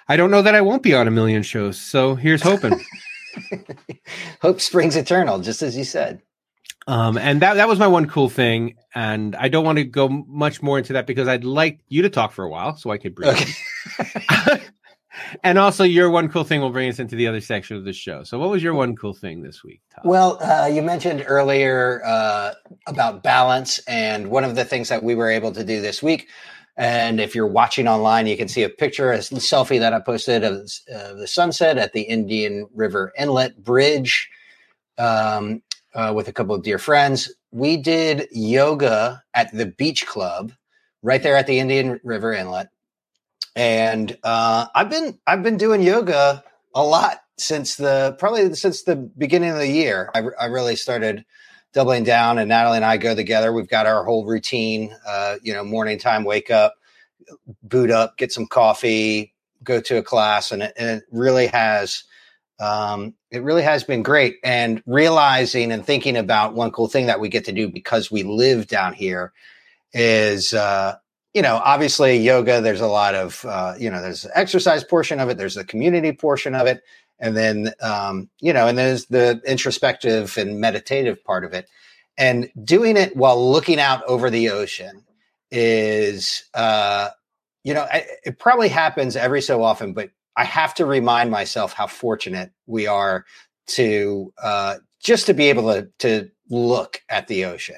I 0.10 0.18
don't 0.18 0.32
know 0.32 0.42
that 0.42 0.56
I 0.56 0.62
won't 0.62 0.84
be 0.84 0.94
on 0.94 1.08
a 1.08 1.12
million 1.12 1.44
shows. 1.44 1.80
So 1.80 2.16
here's 2.16 2.42
hoping. 2.42 2.80
Hope 4.42 4.60
springs 4.60 4.96
eternal, 4.96 5.40
just 5.40 5.62
as 5.62 5.78
you 5.78 5.84
said. 5.84 6.22
Um, 6.86 7.18
and 7.18 7.42
that 7.42 7.54
that 7.54 7.68
was 7.70 7.80
my 7.80 7.88
one 7.88 8.08
cool 8.10 8.30
thing. 8.30 8.76
And 8.94 9.36
I 9.38 9.48
don't 9.48 9.64
want 9.64 9.78
to 9.78 9.86
go 9.86 10.10
much 10.10 10.62
more 10.62 10.78
into 10.78 10.94
that 10.94 11.08
because 11.08 11.28
I'd 11.30 11.46
like 11.46 11.80
you 11.88 12.02
to 12.02 12.10
talk 12.10 12.34
for 12.34 12.44
a 12.44 12.50
while 12.50 12.76
so 12.76 12.90
I 12.92 12.98
could 12.98 13.16
breathe. 13.16 13.30
Okay. 14.00 14.62
and 15.44 15.58
also, 15.58 15.84
your 15.84 16.10
one 16.10 16.30
cool 16.30 16.44
thing 16.44 16.62
will 16.62 16.72
bring 16.72 16.90
us 16.90 17.00
into 17.00 17.16
the 17.16 17.28
other 17.28 17.42
section 17.42 17.78
of 17.78 17.86
the 17.86 17.94
show. 17.94 18.24
So, 18.24 18.40
what 18.40 18.50
was 18.50 18.64
your 18.64 18.74
one 18.74 18.96
cool 18.96 19.14
thing 19.14 19.42
this 19.42 19.64
week? 19.64 19.82
Todd? 19.94 20.06
Well, 20.06 20.44
uh, 20.44 20.68
you 20.68 20.82
mentioned 20.82 21.24
earlier 21.28 22.02
uh, 22.06 22.54
about 22.88 23.24
balance, 23.24 23.80
and 23.88 24.30
one 24.30 24.44
of 24.44 24.56
the 24.56 24.66
things 24.66 24.90
that 24.90 25.04
we 25.04 25.16
were 25.16 25.30
able 25.30 25.52
to 25.52 25.64
do 25.64 25.82
this 25.82 26.02
week. 26.02 26.28
And 26.76 27.20
if 27.20 27.36
you're 27.36 27.48
watching 27.48 27.88
online, 27.88 28.26
you 28.26 28.36
can 28.36 28.48
see 28.48 28.64
a 28.64 28.70
picture, 28.70 29.12
a 29.12 29.20
selfie 29.20 29.80
that 29.80 29.94
I 29.94 30.00
posted 30.00 30.44
of 30.44 30.56
uh, 30.94 31.14
the 31.14 31.28
sunset 31.28 31.78
at 31.78 31.94
the 31.94 32.02
Indian 32.02 32.68
River 32.74 33.14
Inlet 33.18 33.64
Bridge 33.64 34.28
um, 34.98 35.62
uh, 35.94 36.14
with 36.16 36.28
a 36.28 36.34
couple 36.34 36.56
of 36.56 36.64
dear 36.64 36.80
friends. 36.80 37.32
We 37.52 37.78
did 37.78 38.28
yoga 38.32 39.22
at 39.36 39.52
the 39.54 39.68
beach 39.68 40.08
club 40.08 40.52
right 41.04 41.22
there 41.22 41.36
at 41.36 41.46
the 41.46 41.60
Indian 41.60 42.00
River 42.04 42.34
Inlet, 42.34 42.70
and 43.56 44.18
uh, 44.24 44.68
I've 44.74 44.90
been 44.90 45.20
I've 45.28 45.44
been 45.44 45.58
doing 45.58 45.82
yoga 45.82 46.44
a 46.74 46.84
lot 46.84 47.22
since 47.38 47.76
the 47.76 48.16
probably 48.20 48.54
since 48.56 48.84
the 48.84 48.96
beginning 48.96 49.52
of 49.52 49.58
the 49.58 49.68
year. 49.68 50.10
I, 50.16 50.24
I 50.40 50.46
really 50.46 50.76
started 50.76 51.26
doubling 51.74 52.04
down, 52.04 52.38
and 52.38 52.50
Natalie 52.50 52.78
and 52.78 52.86
I 52.86 52.98
go 52.98 53.16
together. 53.16 53.54
We've 53.54 53.68
got 53.68 53.86
our 53.86 54.04
whole 54.04 54.26
routine. 54.26 54.96
Uh, 55.08 55.36
you 55.42 55.54
know, 55.54 55.64
morning 55.64 56.00
time, 56.00 56.24
wake 56.24 56.52
up, 56.52 56.76
boot 57.64 57.92
up, 57.92 58.18
get 58.18 58.32
some 58.32 58.48
coffee, 58.48 59.34
go 59.64 59.82
to 59.82 59.98
a 59.98 60.04
class, 60.04 60.52
and 60.52 60.64
it, 60.64 60.74
and 60.78 61.02
it 61.02 61.04
really 61.12 61.48
has. 61.48 62.04
Um, 62.60 63.16
it 63.32 63.44
really 63.44 63.64
has 63.64 63.84
been 63.84 64.04
great. 64.04 64.38
And 64.44 64.82
realizing 64.86 65.72
and 65.72 65.86
thinking 65.86 66.16
about 66.16 66.54
one 66.54 66.72
cool 66.72 66.88
thing 66.88 67.08
that 67.08 67.20
we 67.20 67.28
get 67.28 67.46
to 67.46 67.52
do 67.52 67.68
because 67.68 68.12
we 68.12 68.24
live 68.24 68.68
down 68.68 68.94
here 68.94 69.34
is, 69.92 70.54
uh, 70.54 70.96
you 71.34 71.42
know, 71.42 71.60
obviously 71.64 72.18
yoga, 72.18 72.62
there's 72.62 72.82
a 72.82 72.88
lot 72.88 73.16
of, 73.16 73.44
uh, 73.46 73.74
you 73.80 73.90
know, 73.90 74.02
there's 74.02 74.24
the 74.24 74.38
exercise 74.38 74.84
portion 74.84 75.20
of 75.20 75.30
it, 75.30 75.38
there's 75.38 75.56
the 75.56 75.64
community 75.64 76.12
portion 76.12 76.54
of 76.54 76.68
it. 76.68 76.84
And 77.20 77.36
then, 77.38 77.72
um, 77.82 78.30
you 78.40 78.54
know, 78.54 78.68
and 78.68 78.78
there's 78.78 79.06
the 79.06 79.42
introspective 79.46 80.38
and 80.38 80.60
meditative 80.60 81.24
part 81.24 81.44
of 81.46 81.54
it. 81.54 81.68
And 82.18 82.52
doing 82.64 82.98
it 82.98 83.16
while 83.16 83.52
looking 83.52 83.80
out 83.80 84.04
over 84.06 84.30
the 84.30 84.50
ocean 84.50 85.04
is, 85.50 86.44
uh, 86.54 87.10
you 87.64 87.74
know, 87.74 87.88
it, 87.92 88.08
it 88.26 88.40
probably 88.40 88.70
happens 88.70 89.16
every 89.16 89.42
so 89.42 89.64
often, 89.64 89.94
but 89.94 90.12
I 90.36 90.44
have 90.44 90.74
to 90.76 90.86
remind 90.86 91.32
myself 91.32 91.74
how 91.74 91.88
fortunate 91.88 92.52
we 92.66 92.88
are 92.88 93.26
to 93.68 94.34
uh, 94.42 94.76
just 95.02 95.28
to 95.28 95.34
be 95.34 95.50
able 95.50 95.72
to 95.74 95.90
to 96.00 96.30
look 96.50 97.02
at 97.10 97.28
the 97.28 97.46
ocean. 97.46 97.78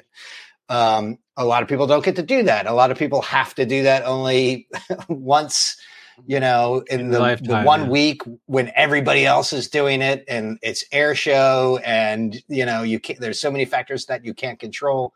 Um, 0.68 1.18
a 1.36 1.44
lot 1.44 1.62
of 1.62 1.68
people 1.68 1.86
don't 1.86 2.04
get 2.04 2.16
to 2.16 2.22
do 2.22 2.42
that. 2.44 2.66
A 2.66 2.72
lot 2.72 2.90
of 2.90 2.98
people 2.98 3.22
have 3.22 3.54
to 3.56 3.66
do 3.66 3.82
that 3.82 4.04
only 4.04 4.68
once, 5.08 5.76
you 6.26 6.40
know, 6.40 6.82
in, 6.88 7.00
In 7.00 7.10
the, 7.10 7.38
the 7.42 7.62
one 7.62 7.84
yeah. 7.84 7.88
week 7.88 8.22
when 8.46 8.72
everybody 8.74 9.26
else 9.26 9.52
is 9.52 9.68
doing 9.68 10.00
it 10.00 10.24
and 10.28 10.58
it's 10.62 10.84
air 10.92 11.14
show 11.14 11.78
and 11.84 12.42
you 12.48 12.64
know 12.64 12.82
you 12.82 12.98
can't, 12.98 13.20
there's 13.20 13.40
so 13.40 13.50
many 13.50 13.64
factors 13.64 14.06
that 14.06 14.24
you 14.24 14.32
can't 14.32 14.58
control. 14.58 15.14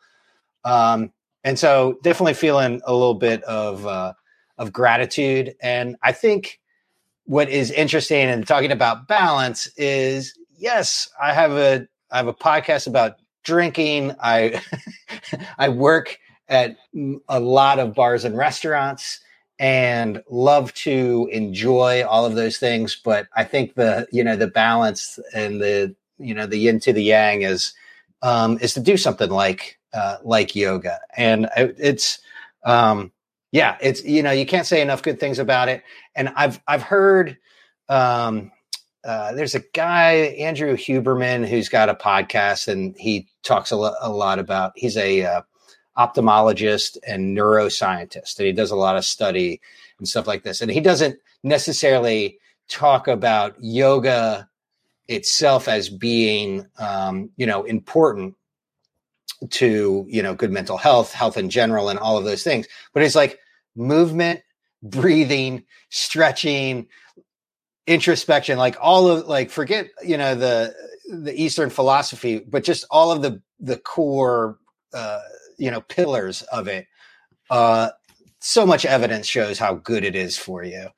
Um, 0.65 1.13
and 1.43 1.59
so 1.59 1.99
definitely 2.03 2.35
feeling 2.35 2.83
a 2.85 2.93
little 2.93 3.15
bit 3.15 3.43
of 3.45 3.87
uh, 3.87 4.13
of 4.59 4.73
gratitude. 4.73 5.55
And 5.63 5.97
I 6.03 6.13
think 6.13 6.61
what 7.25 7.49
is 7.49 7.71
interesting 7.71 8.29
and 8.29 8.47
talking 8.47 8.73
about 8.73 9.09
balance 9.09 9.69
is 9.77 10.39
yes, 10.57 11.09
I 11.21 11.33
have 11.33 11.53
a 11.53 11.87
I 12.11 12.19
have 12.19 12.27
a 12.27 12.35
podcast 12.35 12.87
about 12.87 13.15
drinking. 13.43 14.15
I 14.23 14.61
I 15.59 15.69
work 15.69 16.19
at 16.49 16.77
a 17.29 17.41
lot 17.41 17.79
of 17.79 17.95
bars 17.95 18.25
and 18.25 18.37
restaurants 18.37 19.21
and 19.59 20.23
love 20.31 20.73
to 20.75 21.29
enjoy 21.31 22.05
all 22.05 22.25
of 22.25 22.35
those 22.35 22.57
things. 22.59 23.01
But 23.03 23.29
I 23.37 23.45
think 23.45 23.75
the 23.75 24.07
you 24.11 24.25
know 24.25 24.37
the 24.37 24.47
balance 24.49 25.19
and 25.35 25.61
the 25.61 25.95
you 26.19 26.35
know 26.35 26.47
the 26.47 26.59
yin 26.59 26.81
to 26.81 26.93
the 26.93 27.05
yang 27.05 27.43
is 27.43 27.73
um, 28.23 28.59
is 28.61 28.75
to 28.75 28.81
do 28.81 28.97
something 28.97 29.31
like 29.31 29.79
uh, 29.95 30.17
like 30.25 30.57
yoga, 30.57 30.99
and 31.17 31.49
it's 31.57 32.19
um, 32.65 33.13
yeah, 33.53 33.77
it's 33.81 34.05
you 34.05 34.23
know 34.23 34.31
you 34.31 34.47
can't 34.47 34.67
say 34.67 34.81
enough 34.81 35.03
good 35.03 35.21
things 35.21 35.39
about 35.39 35.69
it. 35.69 35.83
And 36.15 36.31
I've 36.37 36.61
I've 36.67 36.83
heard 36.83 37.37
um, 37.89 38.51
uh, 39.05 39.33
there's 39.33 39.55
a 39.55 39.63
guy 39.73 40.13
Andrew 40.39 40.77
Huberman 40.77 41.47
who's 41.47 41.69
got 41.69 41.89
a 41.89 41.95
podcast 41.95 42.69
and 42.69 42.95
he 42.99 43.29
talks 43.43 43.71
a, 43.71 43.77
lo- 43.77 43.95
a 44.01 44.11
lot 44.11 44.39
about 44.39 44.73
he's 44.77 44.97
a 44.97 45.25
uh, 45.25 45.43
ophthalmologist 45.99 46.99
and 47.07 47.37
neuroscientist 47.37 48.39
and 48.39 48.47
he 48.47 48.53
does 48.53 48.71
a 48.71 48.77
lot 48.77 48.97
of 48.97 49.05
study 49.05 49.61
and 49.99 50.09
stuff 50.09 50.27
like 50.27 50.43
this. 50.43 50.61
And 50.61 50.71
he 50.71 50.81
doesn't 50.81 51.19
necessarily 51.43 52.39
talk 52.69 53.09
about 53.09 53.57
yoga 53.59 54.49
itself 55.09 55.67
as 55.67 55.89
being 55.89 56.67
um, 56.79 57.31
you 57.37 57.47
know 57.47 57.65
important 57.65 58.35
to 59.49 60.05
you 60.09 60.23
know 60.23 60.35
good 60.35 60.53
mental 60.53 60.77
health 60.77 61.13
health 61.13 61.37
in 61.37 61.51
general 61.51 61.89
and 61.89 61.99
all 61.99 62.17
of 62.17 62.25
those 62.25 62.43
things. 62.43 62.67
But 62.93 63.03
it's 63.03 63.15
like 63.15 63.39
movement 63.75 64.41
breathing 64.83 65.65
stretching 65.91 66.87
introspection 67.87 68.59
like 68.59 68.77
all 68.81 69.09
of 69.09 69.27
like 69.27 69.51
forget 69.51 69.89
you 70.05 70.17
know 70.17 70.35
the 70.35 70.75
the 71.09 71.33
eastern 71.41 71.71
philosophy 71.71 72.39
but 72.39 72.63
just 72.63 72.85
all 72.91 73.11
of 73.11 73.23
the 73.23 73.43
the 73.59 73.77
core 73.77 74.59
uh 74.95 75.21
you 75.59 75.71
know 75.71 75.81
pillars 75.83 76.43
of 76.43 76.69
it. 76.69 76.87
Uh 77.51 77.91
so 78.41 78.65
much 78.65 78.87
evidence 78.87 79.27
shows 79.27 79.59
how 79.59 79.75
good 79.75 80.05
it 80.05 80.15
is 80.15 80.37
for 80.37 80.63
you. 80.63 80.89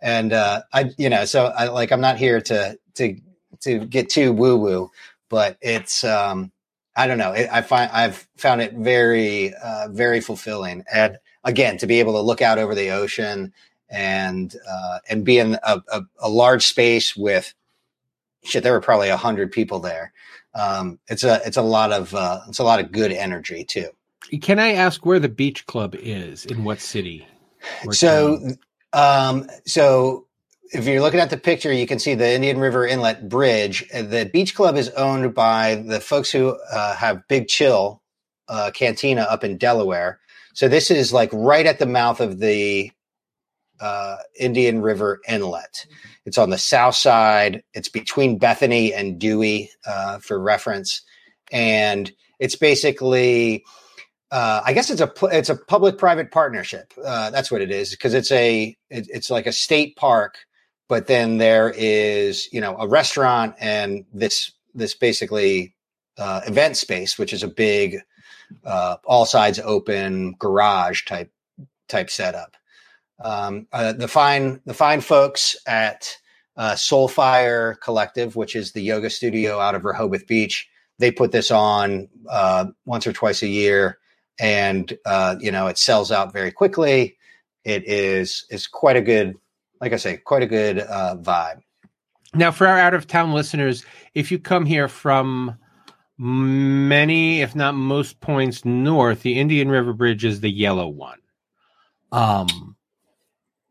And 0.00 0.32
uh 0.32 0.62
i 0.72 0.90
you 0.98 1.08
know 1.08 1.24
so 1.24 1.46
i 1.46 1.68
like 1.68 1.92
i'm 1.92 2.00
not 2.00 2.18
here 2.18 2.40
to 2.42 2.78
to 2.94 3.16
to 3.60 3.86
get 3.86 4.10
too 4.10 4.32
woo 4.32 4.56
woo 4.56 4.90
but 5.28 5.56
it's 5.62 6.04
um 6.04 6.52
i 6.96 7.06
don't 7.06 7.18
know. 7.18 7.32
It, 7.32 7.48
i 7.52 7.62
find 7.62 7.90
i've 7.92 8.26
found 8.36 8.60
it 8.60 8.74
very 8.74 9.54
uh 9.54 9.88
very 9.90 10.20
fulfilling. 10.20 10.84
And 10.92 11.18
again 11.44 11.78
to 11.78 11.86
be 11.86 12.00
able 12.00 12.14
to 12.14 12.20
look 12.20 12.42
out 12.42 12.58
over 12.58 12.74
the 12.74 12.90
ocean 12.90 13.52
and 13.92 14.56
uh, 14.68 14.98
and 15.08 15.24
be 15.24 15.38
in 15.38 15.54
a, 15.62 15.82
a, 15.92 16.02
a 16.20 16.28
large 16.28 16.66
space 16.66 17.14
with 17.14 17.54
shit. 18.42 18.62
There 18.62 18.72
were 18.72 18.80
probably 18.80 19.10
a 19.10 19.16
hundred 19.16 19.52
people 19.52 19.78
there. 19.78 20.12
Um, 20.54 20.98
it's 21.08 21.24
a 21.24 21.40
it's 21.46 21.56
a 21.56 21.62
lot 21.62 21.92
of 21.92 22.14
uh, 22.14 22.40
it's 22.48 22.58
a 22.58 22.64
lot 22.64 22.80
of 22.80 22.90
good 22.90 23.12
energy 23.12 23.64
too. 23.64 23.88
Can 24.40 24.58
I 24.58 24.72
ask 24.72 25.04
where 25.04 25.20
the 25.20 25.28
beach 25.28 25.66
club 25.66 25.94
is? 25.98 26.46
In 26.46 26.64
what 26.64 26.80
city? 26.80 27.26
So 27.90 28.40
um, 28.92 29.48
so 29.66 30.26
if 30.72 30.86
you're 30.86 31.02
looking 31.02 31.20
at 31.20 31.30
the 31.30 31.36
picture, 31.36 31.72
you 31.72 31.86
can 31.86 31.98
see 31.98 32.14
the 32.14 32.32
Indian 32.32 32.58
River 32.58 32.86
Inlet 32.86 33.28
Bridge. 33.28 33.86
The 33.90 34.28
beach 34.32 34.54
club 34.54 34.76
is 34.76 34.88
owned 34.90 35.34
by 35.34 35.76
the 35.76 36.00
folks 36.00 36.30
who 36.30 36.56
uh, 36.72 36.96
have 36.96 37.28
Big 37.28 37.48
Chill 37.48 38.02
uh, 38.48 38.70
Cantina 38.72 39.22
up 39.22 39.44
in 39.44 39.58
Delaware. 39.58 40.18
So 40.54 40.68
this 40.68 40.90
is 40.90 41.12
like 41.12 41.30
right 41.32 41.66
at 41.66 41.78
the 41.78 41.86
mouth 41.86 42.20
of 42.20 42.38
the 42.38 42.90
uh, 43.80 44.16
Indian 44.38 44.80
River 44.80 45.20
Inlet. 45.28 45.86
It's 46.24 46.38
on 46.38 46.50
the 46.50 46.58
south 46.58 46.94
side. 46.94 47.62
It's 47.74 47.88
between 47.88 48.38
Bethany 48.38 48.94
and 48.94 49.18
Dewey, 49.18 49.70
uh, 49.86 50.18
for 50.18 50.40
reference, 50.40 51.02
and 51.50 52.10
it's 52.38 52.56
basically, 52.56 53.64
uh, 54.30 54.62
I 54.64 54.72
guess 54.72 54.90
it's 54.90 55.00
a 55.00 55.12
it's 55.32 55.50
a 55.50 55.56
public 55.56 55.98
private 55.98 56.30
partnership. 56.30 56.92
Uh, 57.02 57.30
that's 57.30 57.50
what 57.50 57.60
it 57.60 57.70
is 57.70 57.90
because 57.90 58.14
it's 58.14 58.30
a 58.30 58.76
it, 58.90 59.06
it's 59.10 59.30
like 59.30 59.46
a 59.46 59.52
state 59.52 59.96
park, 59.96 60.38
but 60.88 61.06
then 61.06 61.38
there 61.38 61.72
is 61.76 62.52
you 62.52 62.60
know 62.60 62.76
a 62.78 62.88
restaurant 62.88 63.54
and 63.60 64.04
this 64.12 64.52
this 64.74 64.94
basically 64.94 65.74
uh, 66.18 66.40
event 66.46 66.76
space, 66.76 67.18
which 67.18 67.32
is 67.32 67.42
a 67.42 67.48
big 67.48 67.98
uh, 68.64 68.96
all 69.04 69.24
sides 69.24 69.58
open 69.58 70.34
garage 70.38 71.04
type 71.04 71.30
type 71.88 72.10
setup. 72.10 72.56
Um, 73.22 73.66
uh, 73.72 73.92
the 73.92 74.08
fine 74.08 74.60
the 74.66 74.74
fine 74.74 75.00
folks 75.00 75.56
at 75.66 76.16
uh, 76.56 76.72
Soulfire 76.72 77.80
Collective, 77.80 78.36
which 78.36 78.56
is 78.56 78.72
the 78.72 78.82
yoga 78.82 79.10
studio 79.10 79.58
out 79.60 79.74
of 79.74 79.84
Rehoboth 79.84 80.26
Beach, 80.26 80.68
they 80.98 81.10
put 81.10 81.32
this 81.32 81.50
on 81.50 82.08
uh, 82.28 82.66
once 82.84 83.06
or 83.06 83.12
twice 83.12 83.42
a 83.42 83.48
year, 83.48 83.98
and 84.38 84.96
uh, 85.06 85.36
you 85.40 85.50
know 85.50 85.66
it 85.66 85.78
sells 85.78 86.10
out 86.10 86.32
very 86.32 86.52
quickly. 86.52 87.16
It 87.64 87.86
is 87.88 88.46
is 88.50 88.66
quite 88.66 88.96
a 88.96 89.02
good, 89.02 89.36
like 89.80 89.92
I 89.92 89.96
say, 89.96 90.16
quite 90.16 90.42
a 90.42 90.46
good 90.46 90.80
uh, 90.80 91.16
vibe. 91.20 91.60
Now, 92.34 92.50
for 92.50 92.66
our 92.66 92.78
out 92.78 92.94
of 92.94 93.06
town 93.06 93.32
listeners, 93.32 93.84
if 94.14 94.32
you 94.32 94.38
come 94.38 94.64
here 94.64 94.88
from 94.88 95.56
many, 96.18 97.42
if 97.42 97.54
not 97.54 97.74
most 97.74 98.20
points 98.20 98.64
north, 98.64 99.22
the 99.22 99.38
Indian 99.38 99.68
River 99.68 99.92
Bridge 99.92 100.24
is 100.24 100.40
the 100.40 100.50
yellow 100.50 100.88
one. 100.88 101.18
Um, 102.10 102.76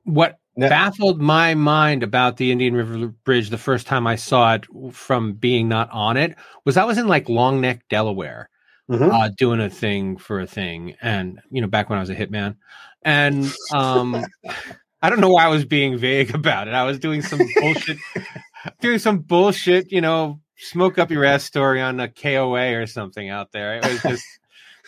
what 0.04 0.38
No. 0.58 0.68
baffled 0.68 1.22
my 1.22 1.54
mind 1.56 2.04
about 2.04 2.38
the 2.38 2.52
Indian 2.52 2.74
River 2.74 3.08
Bridge 3.24 3.50
the 3.50 3.58
first 3.58 3.88
time 3.88 4.06
I 4.06 4.16
saw 4.18 4.54
it 4.56 4.66
from 4.92 5.34
being 5.34 5.70
not 5.70 5.90
on 5.92 6.18
it 6.18 6.36
was 6.66 6.76
I 6.78 6.84
was 6.84 6.98
in 6.98 7.08
like 7.08 7.30
Long 7.30 7.62
Neck, 7.62 7.84
Delaware, 7.90 8.50
Mhm. 8.90 9.12
uh, 9.14 9.30
doing 9.38 9.62
a 9.62 9.70
thing 9.70 10.18
for 10.18 10.40
a 10.42 10.48
thing, 10.48 10.96
and 11.02 11.40
you 11.52 11.62
know, 11.62 11.68
back 11.68 11.90
when 11.90 11.98
I 11.98 12.02
was 12.02 12.10
a 12.10 12.16
hitman, 12.16 12.58
and 13.04 13.54
um, 13.74 14.26
I 15.02 15.10
don't 15.10 15.22
know 15.22 15.30
why 15.30 15.46
I 15.46 15.48
was 15.48 15.66
being 15.66 15.98
vague 15.98 16.36
about 16.36 16.68
it. 16.68 16.74
I 16.74 16.84
was 16.84 17.00
doing 17.00 17.22
some 17.22 17.40
bullshit, 17.60 17.98
doing 18.82 19.00
some 19.00 19.20
bullshit, 19.20 19.92
you 19.92 20.02
know, 20.02 20.42
smoke 20.58 20.98
up 21.00 21.10
your 21.12 21.24
ass 21.24 21.44
story 21.44 21.82
on 21.82 22.00
a 22.02 22.10
KOA 22.10 22.74
or 22.76 22.86
something 22.88 23.30
out 23.30 23.52
there. 23.54 23.76
It 23.78 23.86
was 23.86 24.02
just 24.04 24.24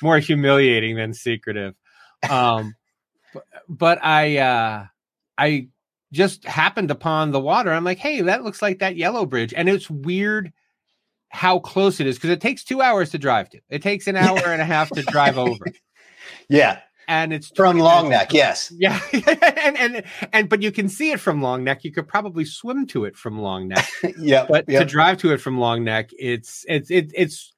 more 0.01 0.19
humiliating 0.19 0.97
than 0.97 1.13
secretive. 1.13 1.73
Um, 2.29 2.75
but, 3.33 3.43
but 3.69 4.03
I, 4.03 4.37
uh, 4.37 4.85
I 5.37 5.67
just 6.11 6.45
happened 6.45 6.91
upon 6.91 7.31
the 7.31 7.39
water. 7.39 7.71
I'm 7.71 7.83
like, 7.83 7.97
hey, 7.97 8.21
that 8.21 8.43
looks 8.43 8.61
like 8.61 8.79
that 8.79 8.95
yellow 8.95 9.25
bridge, 9.25 9.53
and 9.55 9.67
it's 9.69 9.89
weird 9.89 10.53
how 11.29 11.59
close 11.59 11.99
it 11.99 12.05
is 12.05 12.15
because 12.15 12.29
it 12.29 12.41
takes 12.41 12.63
two 12.63 12.81
hours 12.81 13.09
to 13.11 13.17
drive 13.17 13.49
to. 13.49 13.59
It 13.69 13.81
takes 13.81 14.07
an 14.07 14.15
hour 14.15 14.37
and 14.45 14.61
a 14.61 14.65
half 14.65 14.89
to 14.91 15.01
drive 15.01 15.37
over, 15.37 15.65
Yeah, 16.49 16.79
and 17.07 17.33
it's 17.33 17.51
from 17.55 17.77
Long 17.79 18.09
Neck. 18.09 18.33
Yes. 18.33 18.71
Yeah, 18.77 18.99
and 19.11 19.77
and 19.77 20.03
and 20.31 20.49
but 20.49 20.61
you 20.61 20.71
can 20.71 20.89
see 20.89 21.11
it 21.11 21.19
from 21.19 21.41
Long 21.41 21.63
Neck. 21.63 21.83
You 21.83 21.91
could 21.91 22.07
probably 22.07 22.45
swim 22.45 22.85
to 22.87 23.05
it 23.05 23.15
from 23.15 23.39
Long 23.39 23.67
Neck, 23.67 23.87
yeah. 24.17 24.45
but 24.47 24.67
to 24.67 24.85
drive 24.85 25.17
to 25.19 25.31
it 25.31 25.41
from 25.41 25.57
Long 25.57 25.83
Neck, 25.83 26.09
it's 26.17 26.65
it's 26.67 26.91
it, 26.91 27.11
it's 27.15 27.53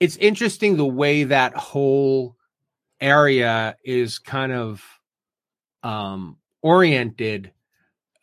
it's 0.00 0.16
interesting 0.16 0.76
the 0.76 0.86
way 0.86 1.24
that 1.24 1.54
whole 1.56 2.36
area 3.00 3.76
is 3.84 4.18
kind 4.18 4.52
of 4.52 4.82
um 5.82 6.36
oriented 6.66 7.52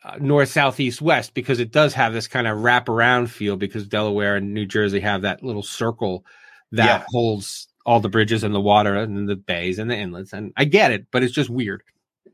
uh, 0.04 0.18
north 0.20 0.50
south 0.50 0.80
east 0.80 1.02
west 1.02 1.34
because 1.34 1.60
it 1.60 1.72
does 1.72 1.94
have 1.94 2.14
this 2.14 2.28
kind 2.28 2.48
of 2.48 2.60
wraparound 2.60 3.30
feel 3.30 3.58
because 3.58 3.88
Delaware 3.88 4.36
and 4.38 4.54
New 4.54 4.66
Jersey 4.66 5.00
have 5.02 5.24
that 5.24 5.44
little 5.44 5.64
circle 5.64 6.26
that 6.74 7.02
Yeah. 7.02 7.06
holds 7.08 7.68
all 7.86 8.00
the 8.02 8.10
bridges 8.10 8.44
and 8.44 8.56
the 8.56 8.62
water 8.62 8.96
and 8.96 9.30
the 9.30 9.36
bays 9.38 9.80
and 9.80 9.90
the 9.92 9.98
inlets 9.98 10.34
and 10.34 10.54
I 10.58 10.66
get 10.66 10.92
it 10.92 11.08
but 11.12 11.24
it's 11.24 11.34
just 11.34 11.50
weird 11.50 11.84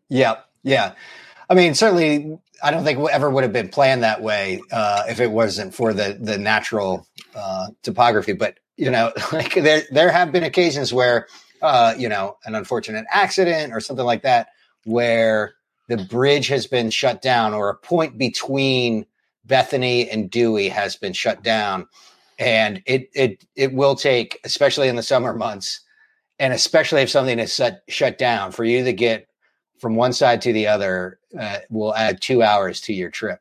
Yeah, 0.09 0.37
yeah. 0.63 0.93
I 1.49 1.55
mean, 1.55 1.75
certainly, 1.75 2.39
I 2.63 2.71
don't 2.71 2.83
think 2.83 2.99
ever 3.09 3.29
would 3.29 3.43
have 3.43 3.53
been 3.53 3.69
planned 3.69 4.03
that 4.03 4.21
way 4.21 4.61
uh, 4.71 5.03
if 5.09 5.19
it 5.19 5.31
wasn't 5.31 5.73
for 5.75 5.93
the 5.93 6.17
the 6.19 6.37
natural 6.37 7.07
uh, 7.35 7.67
topography. 7.83 8.33
But 8.33 8.59
you 8.77 8.91
know, 8.91 9.13
like 9.33 9.55
there 9.55 9.83
there 9.91 10.11
have 10.11 10.31
been 10.31 10.43
occasions 10.43 10.93
where 10.93 11.27
uh, 11.61 11.95
you 11.97 12.09
know 12.09 12.37
an 12.45 12.55
unfortunate 12.55 13.05
accident 13.11 13.73
or 13.73 13.79
something 13.79 14.05
like 14.05 14.23
that, 14.23 14.49
where 14.85 15.53
the 15.89 15.97
bridge 15.97 16.47
has 16.47 16.67
been 16.67 16.91
shut 16.91 17.21
down, 17.21 17.53
or 17.53 17.69
a 17.69 17.75
point 17.75 18.17
between 18.17 19.05
Bethany 19.43 20.09
and 20.09 20.29
Dewey 20.29 20.69
has 20.69 20.95
been 20.95 21.13
shut 21.13 21.43
down, 21.43 21.87
and 22.37 22.81
it 22.85 23.09
it 23.13 23.45
it 23.55 23.73
will 23.73 23.95
take, 23.95 24.39
especially 24.45 24.87
in 24.87 24.95
the 24.95 25.03
summer 25.03 25.33
months, 25.33 25.81
and 26.37 26.53
especially 26.53 27.01
if 27.01 27.09
something 27.09 27.39
is 27.39 27.51
set, 27.51 27.81
shut 27.89 28.19
down, 28.19 28.51
for 28.51 28.63
you 28.63 28.83
to 28.83 28.93
get 28.93 29.27
from 29.79 29.95
one 29.95 30.13
side 30.13 30.41
to 30.43 30.53
the 30.53 30.67
other 30.67 31.19
uh, 31.37 31.57
will 31.71 31.95
add 31.95 32.21
two 32.21 32.43
hours 32.43 32.81
to 32.81 32.93
your 32.93 33.09
trip. 33.09 33.39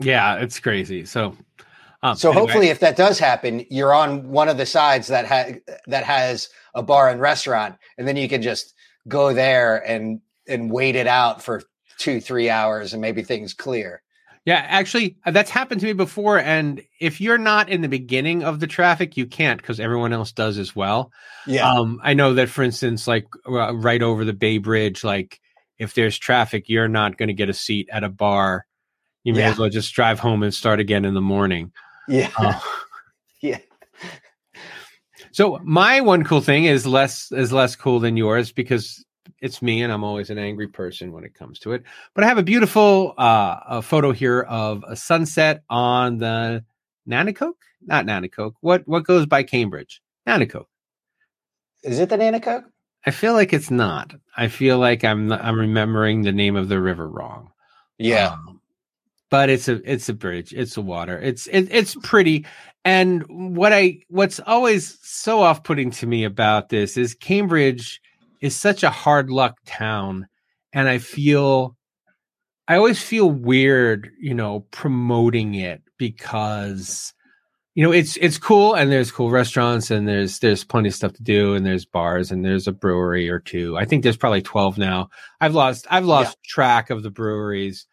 Yeah, 0.00 0.36
it's 0.36 0.58
crazy. 0.58 1.04
So, 1.04 1.36
um, 2.02 2.16
So 2.16 2.30
anyway, 2.30 2.40
hopefully, 2.40 2.68
if 2.70 2.80
that 2.80 2.96
does 2.96 3.20
happen, 3.20 3.64
you're 3.70 3.94
on 3.94 4.30
one 4.30 4.48
of 4.48 4.56
the 4.56 4.66
sides 4.66 5.06
that 5.08 5.26
ha- 5.26 5.76
that 5.86 6.02
has 6.02 6.48
a 6.74 6.82
bar 6.82 7.08
and 7.08 7.20
restaurant, 7.20 7.76
and 7.96 8.08
then 8.08 8.16
you 8.16 8.28
can 8.28 8.42
just 8.42 8.74
go 9.06 9.32
there 9.32 9.78
and 9.88 10.20
and 10.48 10.70
wait 10.70 10.96
it 10.96 11.06
out 11.06 11.42
for 11.42 11.62
two 11.98 12.20
three 12.20 12.48
hours, 12.50 12.92
and 12.92 13.02
maybe 13.02 13.22
things 13.22 13.54
clear. 13.54 14.02
yeah, 14.44 14.64
actually, 14.66 15.16
uh, 15.26 15.30
that's 15.30 15.50
happened 15.50 15.80
to 15.80 15.86
me 15.86 15.92
before. 15.92 16.38
And 16.38 16.80
if 17.00 17.20
you're 17.20 17.38
not 17.38 17.68
in 17.68 17.82
the 17.82 17.88
beginning 17.88 18.44
of 18.44 18.60
the 18.60 18.66
traffic, 18.66 19.16
you 19.16 19.26
can't 19.26 19.60
because 19.60 19.78
everyone 19.80 20.12
else 20.12 20.32
does 20.32 20.56
as 20.58 20.74
well. 20.74 21.12
Yeah, 21.46 21.70
Um, 21.70 22.00
I 22.02 22.14
know 22.14 22.34
that, 22.34 22.48
for 22.48 22.62
instance, 22.62 23.06
like 23.06 23.26
uh, 23.46 23.74
right 23.74 24.00
over 24.02 24.24
the 24.24 24.32
Bay 24.32 24.58
Bridge, 24.58 25.04
like 25.04 25.40
if 25.78 25.94
there's 25.94 26.16
traffic, 26.18 26.68
you're 26.68 26.88
not 26.88 27.18
going 27.18 27.28
to 27.28 27.34
get 27.34 27.48
a 27.50 27.54
seat 27.54 27.88
at 27.92 28.04
a 28.04 28.08
bar. 28.08 28.64
You 29.24 29.34
may 29.34 29.40
Yeah. 29.40 29.50
as 29.50 29.58
well 29.58 29.68
just 29.68 29.92
drive 29.94 30.18
home 30.18 30.42
and 30.42 30.54
start 30.54 30.80
again 30.80 31.04
in 31.04 31.14
the 31.14 31.20
morning. 31.20 31.72
yeah, 32.08 32.30
Uh, 32.38 32.58
yeah. 33.42 33.58
So 35.32 35.58
my 35.62 36.00
one 36.00 36.24
cool 36.24 36.40
thing 36.40 36.64
is 36.64 36.86
less 36.86 37.30
is 37.32 37.52
less 37.52 37.76
cool 37.76 38.00
than 38.00 38.16
yours 38.16 38.50
because 38.52 39.04
it's 39.40 39.62
me 39.62 39.82
and 39.82 39.92
I'm 39.92 40.04
always 40.04 40.30
an 40.30 40.38
angry 40.38 40.68
person 40.68 41.12
when 41.12 41.24
it 41.24 41.34
comes 41.34 41.58
to 41.60 41.72
it. 41.72 41.82
But 42.14 42.24
I 42.24 42.26
have 42.28 42.38
a 42.38 42.42
beautiful 42.42 43.14
uh, 43.18 43.60
a 43.66 43.82
photo 43.82 44.12
here 44.12 44.40
of 44.42 44.84
a 44.86 44.96
sunset 44.96 45.62
on 45.70 46.18
the 46.18 46.64
Nanacoke, 47.08 47.54
not 47.82 48.06
Nanacoke. 48.06 48.54
What 48.60 48.86
what 48.86 49.04
goes 49.04 49.26
by 49.26 49.42
Cambridge? 49.42 50.02
Nanacoke. 50.26 50.66
Is 51.82 51.98
it 51.98 52.08
the 52.08 52.16
Nanacoke? 52.16 52.64
I 53.06 53.10
feel 53.10 53.32
like 53.32 53.52
it's 53.52 53.70
not. 53.70 54.14
I 54.36 54.48
feel 54.48 54.78
like 54.78 55.04
I'm 55.04 55.32
I'm 55.32 55.58
remembering 55.58 56.22
the 56.22 56.32
name 56.32 56.56
of 56.56 56.68
the 56.68 56.80
river 56.80 57.08
wrong. 57.08 57.50
Yeah, 57.98 58.32
Um, 58.32 58.60
but 59.30 59.50
it's 59.50 59.68
a 59.68 59.80
it's 59.90 60.08
a 60.08 60.14
bridge. 60.14 60.52
It's 60.52 60.76
a 60.76 60.82
water. 60.82 61.18
It's 61.18 61.46
it, 61.48 61.68
it's 61.70 61.94
pretty. 62.02 62.46
And 62.84 63.24
what 63.56 63.72
I 63.72 64.00
what's 64.08 64.40
always 64.40 64.98
so 65.02 65.40
off 65.42 65.62
putting 65.64 65.90
to 65.92 66.06
me 66.06 66.24
about 66.24 66.68
this 66.70 66.96
is 66.96 67.14
Cambridge 67.14 68.00
is 68.40 68.56
such 68.56 68.82
a 68.82 68.90
hard 68.90 69.30
luck 69.30 69.58
town, 69.64 70.28
and 70.72 70.88
I 70.88 70.98
feel 70.98 71.76
I 72.68 72.76
always 72.76 73.02
feel 73.02 73.30
weird, 73.30 74.10
you 74.20 74.34
know, 74.34 74.60
promoting 74.70 75.54
it 75.54 75.82
because 75.96 77.14
you 77.74 77.82
know 77.82 77.92
it's 77.92 78.18
it's 78.18 78.36
cool 78.36 78.74
and 78.74 78.92
there's 78.92 79.10
cool 79.10 79.30
restaurants 79.30 79.90
and 79.90 80.06
there's 80.06 80.40
there's 80.40 80.64
plenty 80.64 80.88
of 80.88 80.94
stuff 80.94 81.14
to 81.14 81.22
do 81.22 81.54
and 81.54 81.64
there's 81.64 81.86
bars 81.86 82.30
and 82.30 82.44
there's 82.44 82.68
a 82.68 82.72
brewery 82.72 83.30
or 83.30 83.38
two. 83.38 83.78
I 83.78 83.86
think 83.86 84.02
there's 84.02 84.18
probably 84.18 84.42
12 84.42 84.76
now. 84.76 85.08
I've 85.40 85.54
lost 85.54 85.86
I've 85.90 86.04
lost 86.04 86.36
track 86.44 86.90
of 86.90 87.02
the 87.02 87.10
breweries. 87.10 87.86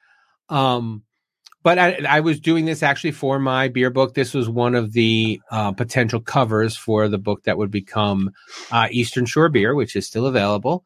Um 0.50 1.04
but 1.66 1.80
I, 1.80 1.98
I 2.08 2.20
was 2.20 2.40
doing 2.40 2.66
this 2.66 2.84
actually 2.84 3.14
for 3.14 3.40
my 3.40 3.70
beer 3.70 3.90
book. 3.90 4.14
This 4.14 4.36
was 4.36 4.48
one 4.48 4.76
of 4.76 4.94
the 4.94 5.42
uh, 5.50 5.72
potential 5.72 6.20
covers 6.22 6.78
for 6.78 7.08
the 7.08 7.18
book 7.18 7.42
that 7.46 7.58
would 7.58 7.72
become 7.72 8.30
uh, 8.72 8.88
Eastern 8.92 9.26
Shore 9.26 9.50
Beer, 9.50 9.74
which 9.74 9.96
is 9.96 10.06
still 10.06 10.28
available. 10.28 10.86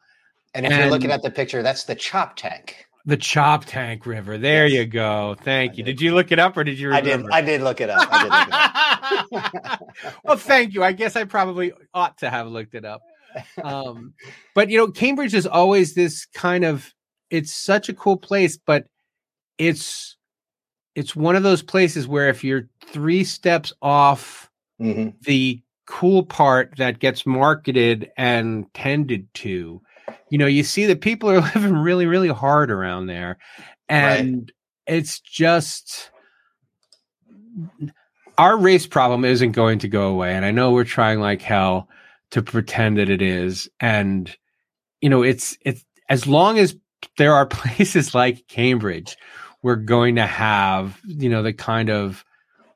and 0.55 0.65
if 0.65 0.71
you're 0.71 0.89
looking 0.89 1.11
at 1.11 1.21
the 1.21 1.31
picture, 1.31 1.61
that's 1.61 1.83
the 1.83 1.97
Choptank. 1.97 2.75
The 3.05 3.17
Choptank 3.17 4.05
River. 4.05 4.37
There 4.37 4.67
Yes. 4.67 4.77
you 4.79 4.85
go. 4.85 5.35
Thank 5.41 5.73
I 5.73 5.75
you. 5.75 5.83
did. 5.83 5.97
Did 5.97 6.01
you 6.01 6.15
look 6.15 6.31
it 6.31 6.39
up 6.39 6.55
or 6.55 6.63
did 6.63 6.79
you 6.79 6.93
I 6.93 7.01
did. 7.01 7.25
I 7.29 7.41
did 7.41 7.59
look 7.61 7.81
it 7.81 7.89
up. 7.89 8.07
I 8.09 8.23
did 8.23 9.31
look 9.31 9.47
it 9.53 9.65
up. 9.65 9.81
well, 10.23 10.37
thank 10.37 10.73
you. 10.73 10.81
I 10.81 10.93
guess 10.93 11.17
I 11.17 11.25
probably 11.25 11.73
ought 11.93 12.19
to 12.19 12.29
have 12.29 12.47
looked 12.47 12.73
it 12.73 12.85
up. 12.85 13.01
Um, 13.61 14.13
but 14.55 14.69
you 14.69 14.77
know, 14.77 14.87
Cambridge 14.91 15.33
is 15.33 15.45
always 15.45 15.93
this 15.93 16.25
kind 16.25 16.63
of 16.63 16.93
it's 17.29 17.53
such 17.53 17.89
a 17.89 17.93
cool 17.93 18.15
place, 18.15 18.57
but 18.57 18.85
it's 19.57 20.15
it's 20.99 21.15
one 21.15 21.38
of 21.38 21.43
those 21.43 21.63
places 21.63 22.07
where 22.09 22.27
if 22.27 22.43
you're 22.43 22.67
three 22.85 23.23
steps 23.23 23.71
off 23.81 24.49
Mhm. 24.81 25.13
the 25.21 25.62
cool 25.85 26.23
part 26.23 26.73
that 26.77 26.99
gets 26.99 27.25
marketed 27.25 28.12
and 28.17 28.71
tended 28.73 29.33
to, 29.33 29.81
you 30.29 30.38
know, 30.38 30.45
you 30.45 30.62
see 30.63 30.85
that 30.88 30.99
people 31.01 31.29
are 31.29 31.39
living 31.55 31.73
really, 31.73 32.05
really 32.05 32.27
hard 32.27 32.69
around 32.69 33.07
there. 33.07 33.38
And 33.88 34.51
it's 34.88 35.19
just 35.21 36.12
our 38.38 38.57
race 38.57 38.85
problem 38.88 39.25
isn't 39.25 39.51
going 39.53 39.79
to 39.79 39.88
go 39.88 40.09
away. 40.09 40.33
And 40.35 40.45
I 40.45 40.51
know 40.51 40.71
we're 40.71 40.83
trying 40.83 41.19
like 41.21 41.41
hell 41.41 41.88
to 42.31 42.41
pretend 42.41 42.97
that 42.97 43.09
it 43.09 43.21
is. 43.21 43.69
And, 43.79 44.33
you 45.01 45.09
know, 45.09 45.23
it's, 45.23 45.57
it's 45.65 45.83
as 46.09 46.27
long 46.27 46.59
as 46.59 46.75
there 47.17 47.33
are 47.33 47.45
places 47.62 48.13
like 48.13 48.47
Cambridge, 48.47 49.15
we're 49.62 49.76
going 49.76 50.15
to 50.15 50.26
have, 50.26 51.00
you 51.06 51.30
know, 51.30 51.43
the 51.43 51.54
kind 51.54 51.89
of 51.89 52.24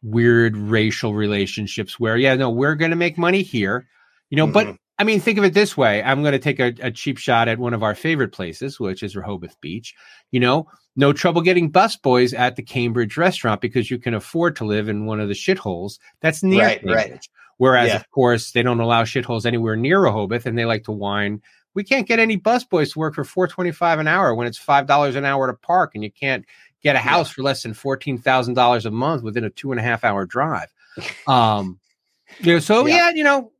weird 0.02 0.58
racial 0.58 1.13
relationships 1.13 2.00
where, 2.00 2.17
yeah, 2.17 2.36
no, 2.36 2.50
we're 2.50 2.76
going 2.76 2.91
to 2.91 2.98
make 2.98 3.17
money 3.17 3.41
here, 3.41 3.88
you 4.30 4.38
know, 4.38 4.48
but 4.48 4.67
mm-hmm. 4.67 4.76
I 5.00 5.06
mean, 5.06 5.19
think 5.19 5.38
of 5.38 5.43
it 5.43 5.54
this 5.54 5.76
way. 5.76 6.04
I'm 6.04 6.22
going 6.22 6.34
to 6.34 6.39
take 6.39 6.60
a, 6.60 6.74
a 6.80 6.91
cheap 6.91 7.17
shot 7.17 7.48
at 7.48 7.58
one 7.58 7.74
of 7.74 7.82
our 7.84 7.96
favorite 7.96 8.32
places, 8.32 8.80
which 8.80 9.02
is 9.02 9.15
Rehoboth 9.15 9.60
Beach. 9.60 9.96
You 10.32 10.39
know, 10.39 10.67
no 10.96 11.13
trouble 11.13 11.41
getting 11.41 11.72
busboys 11.72 12.38
at 12.38 12.56
the 12.56 12.62
Cambridge 12.62 13.17
restaurant 13.17 13.60
because 13.60 13.89
you 13.89 13.98
can 13.98 14.13
afford 14.13 14.56
to 14.58 14.65
live 14.65 14.89
in 14.89 15.06
one 15.06 15.19
of 15.19 15.30
the 15.30 15.34
shitholes 15.34 15.98
that's 16.22 16.43
near 16.43 16.63
Right, 16.63 16.80
Cambridge. 16.80 17.10
right. 17.10 17.28
Whereas, 17.58 17.89
Yeah. 17.89 17.96
of 17.96 18.10
course, 18.12 18.52
they 18.52 18.62
don't 18.62 18.80
allow 18.80 19.04
shitholes 19.04 19.46
anywhere 19.46 19.76
near 19.76 20.02
Rehoboth, 20.02 20.46
and 20.46 20.58
they 20.58 20.65
like 20.65 20.84
to 20.84 20.91
whine. 20.91 21.41
We 21.74 21.84
can't 21.84 22.08
get 22.08 22.19
any 22.19 22.38
busboys 22.38 22.93
to 22.93 23.00
work 23.00 23.15
for 23.15 23.24
four 23.24 23.48
twenty 23.48 23.72
five 23.72 23.98
an 24.00 24.08
hour 24.08 24.36
when 24.36 24.46
it's 24.46 24.60
five 24.60 24.86
dollars 24.86 25.15
an 25.15 25.26
hour 25.26 25.48
to 25.48 25.54
park, 25.54 25.91
and 25.96 26.04
you 26.04 26.12
can't 26.12 26.46
get 26.84 26.96
a 26.96 27.00
house 27.00 27.32
for 27.32 27.41
less 27.43 27.63
than 27.63 27.74
fourteen 27.74 28.17
thousand 28.17 28.54
dollars 28.56 28.86
a 28.86 28.91
month 28.91 29.24
within 29.24 29.43
a 29.43 29.50
two 29.50 29.72
and 29.72 29.80
a 29.80 29.84
half 29.84 30.04
hour 30.04 30.26
drive. 30.26 30.72
Um, 31.28 31.80
you 32.39 32.54
know, 32.54 32.60
so 32.60 32.86
Yeah. 32.86 32.96
yeah, 32.96 33.10
you 33.12 33.24
know, 33.24 33.52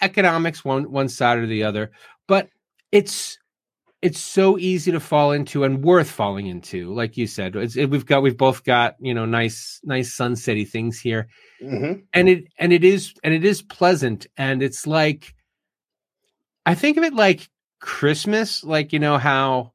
economics 0.00 0.64
one 0.64 0.90
one 0.90 1.08
side 1.08 1.38
or 1.38 1.46
the 1.46 1.64
other, 1.64 1.90
but 2.26 2.48
it's 2.90 3.38
it's 4.02 4.18
so 4.18 4.58
easy 4.58 4.90
to 4.90 4.98
fall 4.98 5.30
into 5.30 5.62
and 5.62 5.84
worth 5.84 6.10
falling 6.10 6.48
into. 6.48 6.92
Like 6.92 7.16
you 7.16 7.28
said, 7.28 7.54
it's, 7.54 7.76
it, 7.76 7.88
we've 7.88 8.04
got 8.04 8.22
we've 8.22 8.36
both 8.36 8.64
got 8.64 8.96
you 8.98 9.14
know 9.14 9.24
nice 9.24 9.80
nice 9.84 10.14
sunsetty 10.16 10.68
things 10.68 10.98
here 11.00 11.28
hmm 11.60 11.92
and 12.12 12.28
it 12.28 12.44
and 12.58 12.72
it 12.72 12.82
is 12.82 13.14
and 13.22 13.32
it 13.32 13.44
is 13.44 13.62
pleasant 13.62 14.26
and 14.36 14.62
it's 14.62 14.86
like 14.86 15.34
i 16.66 16.74
think 16.74 16.96
of 16.96 17.04
it 17.04 17.14
like 17.14 17.48
christmas 17.80 18.64
like 18.64 18.92
you 18.92 18.98
know 18.98 19.16
how 19.16 19.72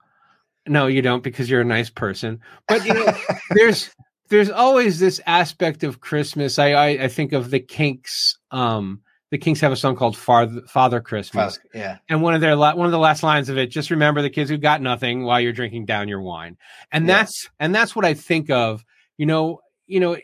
no 0.67 0.87
you 0.87 1.01
don't 1.01 1.23
because 1.23 1.49
you're 1.49 1.61
a 1.61 1.65
nice 1.65 1.89
person. 1.89 2.39
But 2.67 2.85
you 2.85 2.93
know 2.93 3.13
there's 3.51 3.89
there's 4.29 4.49
always 4.49 4.99
this 4.99 5.21
aspect 5.25 5.83
of 5.83 5.99
christmas. 6.01 6.59
I 6.59 6.71
i, 6.73 6.87
I 7.03 7.07
think 7.07 7.33
of 7.33 7.49
the 7.49 7.59
kinks 7.59 8.37
um 8.51 9.01
the 9.29 9.37
kinks 9.37 9.59
have 9.59 9.73
a 9.73 9.75
song 9.75 9.95
called 9.97 10.15
father, 10.15 10.61
father 10.67 11.01
christmas. 11.01 11.59
Yeah. 11.73 11.97
and 12.07 12.21
one 12.21 12.33
of 12.33 12.41
their 12.41 12.55
la- 12.55 12.75
one 12.75 12.85
of 12.85 12.91
the 12.93 12.99
last 12.99 13.23
lines 13.23 13.49
of 13.49 13.57
it 13.57 13.67
just 13.71 13.91
remember 13.91 14.21
the 14.21 14.29
kids 14.29 14.49
who 14.49 14.57
got 14.57 14.81
nothing 14.81 15.23
while 15.23 15.39
you're 15.41 15.51
drinking 15.53 15.85
down 15.85 16.07
your 16.07 16.21
wine. 16.21 16.57
And 16.91 17.05
Yeah. 17.07 17.17
that's 17.17 17.49
and 17.59 17.73
that's 17.75 17.95
what 17.95 18.05
i 18.05 18.13
think 18.13 18.49
of 18.49 18.83
you 19.17 19.25
know 19.25 19.59
you 19.85 19.99
know 19.99 20.17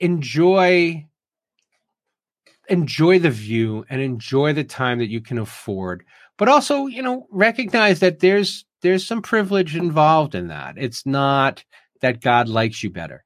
enjoy 0.00 1.06
enjoy 2.68 3.18
the 3.18 3.30
view 3.30 3.84
and 3.88 4.00
enjoy 4.00 4.52
the 4.52 4.64
time 4.64 4.98
that 4.98 5.08
you 5.08 5.20
can 5.20 5.38
afford 5.38 6.04
but 6.38 6.48
also 6.48 6.86
you 6.86 7.02
know 7.02 7.26
recognize 7.30 8.00
that 8.00 8.20
there's 8.20 8.64
there's 8.82 9.06
some 9.06 9.22
privilege 9.22 9.74
involved 9.76 10.34
in 10.34 10.48
that 10.48 10.74
it's 10.78 11.04
not 11.06 11.64
that 12.00 12.20
god 12.20 12.48
likes 12.48 12.82
you 12.82 12.90
better 12.90 13.24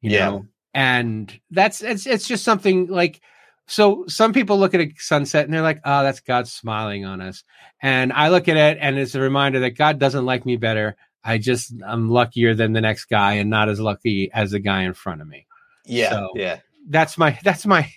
you 0.00 0.10
Yeah. 0.10 0.26
know 0.30 0.46
and 0.74 1.38
that's 1.50 1.82
it's 1.82 2.06
it's 2.06 2.28
just 2.28 2.44
something 2.44 2.86
like 2.86 3.20
so 3.66 4.04
some 4.08 4.32
people 4.32 4.58
look 4.58 4.74
at 4.74 4.80
a 4.80 4.92
sunset 4.98 5.44
and 5.44 5.54
they're 5.54 5.62
like 5.62 5.80
oh 5.84 6.02
that's 6.02 6.20
god 6.20 6.46
smiling 6.48 7.04
on 7.04 7.20
us 7.20 7.44
and 7.82 8.12
i 8.12 8.28
look 8.28 8.48
at 8.48 8.56
it 8.56 8.78
and 8.80 8.98
it's 8.98 9.14
a 9.14 9.20
reminder 9.20 9.60
that 9.60 9.76
god 9.76 9.98
doesn't 9.98 10.26
like 10.26 10.44
me 10.46 10.56
better 10.56 10.96
i 11.24 11.38
just 11.38 11.72
i'm 11.86 12.08
luckier 12.08 12.54
than 12.54 12.72
the 12.72 12.80
next 12.80 13.06
guy 13.06 13.34
and 13.34 13.50
not 13.50 13.68
as 13.68 13.80
lucky 13.80 14.30
as 14.32 14.50
the 14.52 14.58
guy 14.60 14.82
in 14.82 14.94
front 14.94 15.20
of 15.20 15.28
me 15.28 15.46
Yeah. 15.86 16.10
So- 16.10 16.30
yeah. 16.36 16.58
that's 16.88 17.16
my 17.18 17.38
that's 17.44 17.66
my 17.66 17.90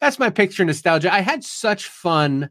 that's 0.00 0.18
my 0.18 0.28
picture 0.28 0.64
nostalgia. 0.66 1.12
I 1.12 1.20
had 1.20 1.42
such 1.42 1.86
fun 1.86 2.50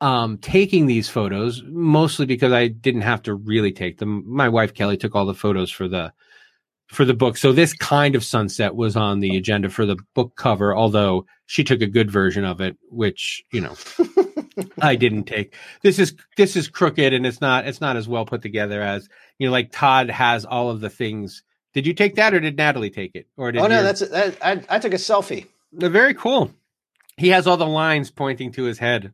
um 0.00 0.38
taking 0.38 0.86
these 0.86 1.08
photos 1.08 1.62
mostly 1.66 2.26
because 2.26 2.52
I 2.52 2.68
didn't 2.68 3.02
have 3.02 3.22
to 3.22 3.34
really 3.34 3.72
take 3.72 3.98
them. 3.98 4.24
My 4.26 4.48
wife 4.48 4.74
Kelly 4.74 4.96
took 4.96 5.14
all 5.14 5.26
the 5.26 5.34
photos 5.34 5.70
for 5.70 5.88
the 5.88 6.12
for 6.88 7.04
the 7.04 7.14
book. 7.14 7.36
So 7.36 7.52
this 7.52 7.72
kind 7.72 8.14
of 8.14 8.22
sunset 8.24 8.74
was 8.74 8.96
on 8.96 9.20
the 9.20 9.36
agenda 9.36 9.70
for 9.70 9.86
the 9.86 9.96
book 10.14 10.36
cover, 10.36 10.76
although 10.76 11.26
she 11.46 11.64
took 11.64 11.80
a 11.80 11.86
good 11.86 12.10
version 12.10 12.44
of 12.44 12.60
it, 12.60 12.76
which, 12.90 13.42
you 13.52 13.60
know, 13.62 13.74
I 14.82 14.94
didn't 14.94 15.24
take. 15.24 15.54
This 15.82 15.98
is 15.98 16.14
this 16.36 16.56
is 16.56 16.68
crooked 16.68 17.12
and 17.12 17.26
it's 17.26 17.40
not 17.40 17.66
it's 17.66 17.80
not 17.80 17.96
as 17.96 18.06
well 18.08 18.26
put 18.26 18.42
together 18.42 18.82
as, 18.82 19.08
you 19.38 19.46
know, 19.46 19.52
like 19.52 19.72
Todd 19.72 20.10
has 20.10 20.44
all 20.44 20.70
of 20.70 20.80
the 20.80 20.90
things. 20.90 21.42
Did 21.72 21.86
you 21.86 21.94
take 21.94 22.14
that 22.16 22.34
or 22.34 22.40
did 22.40 22.56
Natalie 22.56 22.90
take 22.90 23.14
it? 23.14 23.26
Or 23.36 23.50
did 23.50 23.62
Oh 23.62 23.66
no, 23.66 23.76
your- 23.76 23.82
that's 23.82 24.00
that, 24.08 24.36
I, 24.44 24.62
I 24.68 24.78
took 24.78 24.92
a 24.92 24.96
selfie. 24.96 25.46
they're 25.72 25.88
very 25.88 26.14
cool. 26.14 26.52
He 27.16 27.28
has 27.28 27.46
all 27.46 27.56
the 27.56 27.66
lines 27.66 28.10
pointing 28.10 28.52
to 28.52 28.64
his 28.64 28.78
head, 28.78 29.12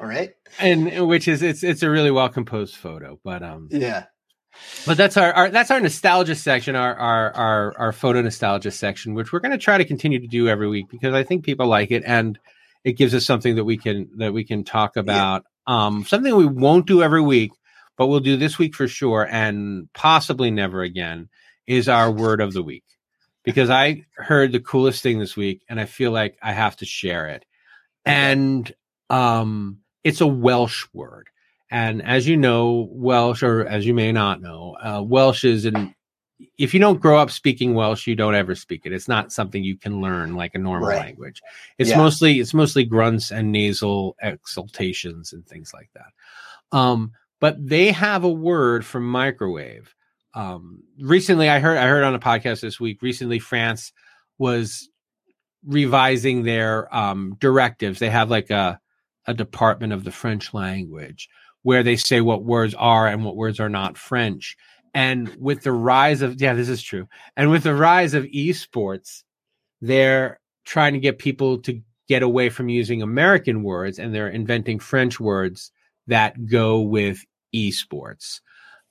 All 0.00 0.06
right. 0.06 0.30
and 0.60 1.06
which 1.08 1.28
is 1.28 1.42
it's 1.42 1.62
it's 1.62 1.82
a 1.82 1.90
really 1.90 2.10
well 2.10 2.28
composed 2.28 2.76
photo. 2.76 3.18
But 3.24 3.42
um, 3.42 3.68
Yeah. 3.70 4.04
but 4.86 4.96
that's 4.96 5.16
our, 5.16 5.32
our 5.32 5.50
that's 5.50 5.70
our 5.70 5.80
nostalgia 5.80 6.34
section, 6.34 6.76
our 6.76 6.94
our 6.94 7.32
our 7.34 7.78
our 7.78 7.92
photo 7.92 8.22
nostalgia 8.22 8.70
section, 8.70 9.14
which 9.14 9.32
we're 9.32 9.40
going 9.40 9.52
to 9.52 9.58
try 9.58 9.78
to 9.78 9.84
continue 9.84 10.20
to 10.20 10.26
do 10.26 10.48
every 10.48 10.68
week 10.68 10.86
because 10.90 11.14
I 11.14 11.22
think 11.24 11.44
people 11.44 11.66
like 11.66 11.90
it 11.90 12.02
and 12.06 12.38
it 12.84 12.92
gives 12.92 13.12
us 13.14 13.26
something 13.26 13.56
that 13.56 13.64
we 13.64 13.76
can 13.76 14.08
that 14.18 14.32
we 14.32 14.44
can 14.44 14.64
talk 14.64 14.96
about. 14.96 15.44
Um, 15.66 16.04
something 16.06 16.34
we 16.34 16.46
won't 16.46 16.86
do 16.86 17.02
every 17.02 17.20
week, 17.20 17.50
but 17.96 18.06
we'll 18.06 18.20
do 18.20 18.36
this 18.36 18.58
week 18.58 18.74
for 18.74 18.88
sure, 18.88 19.26
and 19.30 19.92
possibly 19.92 20.50
never 20.50 20.82
again. 20.82 21.28
Is 21.66 21.86
our 21.88 22.10
word 22.10 22.40
of 22.40 22.54
the 22.54 22.62
week 22.62 22.84
because 23.42 23.68
I 23.68 24.06
heard 24.16 24.52
the 24.52 24.60
coolest 24.60 25.02
thing 25.02 25.18
this 25.18 25.36
week, 25.36 25.60
and 25.68 25.78
I 25.78 25.84
feel 25.84 26.12
like 26.12 26.38
I 26.42 26.52
have 26.52 26.76
to 26.76 26.86
share 26.86 27.26
it. 27.26 27.44
And 28.04 28.72
um, 29.10 29.78
it's 30.04 30.20
a 30.20 30.26
Welsh 30.26 30.86
word. 30.92 31.28
And 31.70 32.02
as 32.02 32.26
you 32.26 32.36
know, 32.36 32.88
Welsh, 32.92 33.42
or 33.42 33.66
as 33.66 33.86
you 33.86 33.92
may 33.94 34.12
not 34.12 34.40
know, 34.40 34.76
uh, 34.82 35.02
Welsh 35.02 35.44
is 35.44 35.64
an 35.66 35.94
if 36.56 36.72
you 36.72 36.78
don't 36.78 37.00
grow 37.00 37.18
up 37.18 37.32
speaking 37.32 37.74
Welsh, 37.74 38.06
you 38.06 38.14
don't 38.14 38.34
ever 38.34 38.54
speak 38.54 38.82
it. 38.84 38.92
It's 38.92 39.08
not 39.08 39.32
something 39.32 39.64
you 39.64 39.76
can 39.76 40.00
learn 40.00 40.36
like 40.36 40.54
a 40.54 40.58
normal 40.58 40.88
Right. 40.88 40.98
language. 41.00 41.42
It's 41.78 41.90
Yeah. 41.90 41.96
mostly 41.98 42.38
it's 42.40 42.54
mostly 42.54 42.84
grunts 42.84 43.30
and 43.32 43.50
nasal 43.50 44.16
exultations 44.22 45.32
and 45.32 45.44
things 45.46 45.72
like 45.74 45.90
that. 45.94 46.12
Um, 46.76 47.12
but 47.40 47.56
they 47.58 47.90
have 47.92 48.24
a 48.24 48.30
word 48.30 48.84
for 48.86 49.00
microwave. 49.00 49.94
Um, 50.34 50.82
recently, 51.00 51.48
I 51.48 51.58
heard 51.58 51.76
I 51.76 51.86
heard 51.88 52.04
on 52.04 52.14
a 52.14 52.20
podcast 52.20 52.60
this 52.60 52.78
week. 52.78 53.02
Recently, 53.02 53.40
France 53.40 53.92
was 54.38 54.88
revising 55.66 56.42
their 56.42 56.94
um, 56.94 57.36
directives. 57.38 57.98
They 57.98 58.10
have 58.10 58.30
like 58.30 58.50
a 58.50 58.80
a 59.26 59.34
department 59.34 59.92
of 59.92 60.04
the 60.04 60.10
French 60.10 60.54
language 60.54 61.28
where 61.62 61.82
they 61.82 61.96
say 61.96 62.20
what 62.22 62.44
words 62.44 62.74
are 62.78 63.06
and 63.06 63.24
what 63.24 63.36
words 63.36 63.60
are 63.60 63.68
not 63.68 63.98
French. 63.98 64.56
And 64.94 65.36
with 65.36 65.62
the 65.62 65.72
rise 65.72 66.22
of 66.22 66.40
yeah, 66.40 66.54
this 66.54 66.68
is 66.68 66.82
true. 66.82 67.08
And 67.36 67.50
with 67.50 67.62
the 67.62 67.74
rise 67.74 68.14
of 68.14 68.24
esports, 68.24 69.22
they're 69.80 70.40
trying 70.64 70.94
to 70.94 70.98
get 70.98 71.18
people 71.18 71.58
to 71.62 71.80
get 72.08 72.22
away 72.22 72.48
from 72.48 72.70
using 72.70 73.02
American 73.02 73.62
words 73.62 73.98
and 73.98 74.14
they're 74.14 74.28
inventing 74.28 74.78
French 74.78 75.20
words 75.20 75.70
that 76.06 76.46
go 76.46 76.80
with 76.80 77.24
esports. 77.54 78.40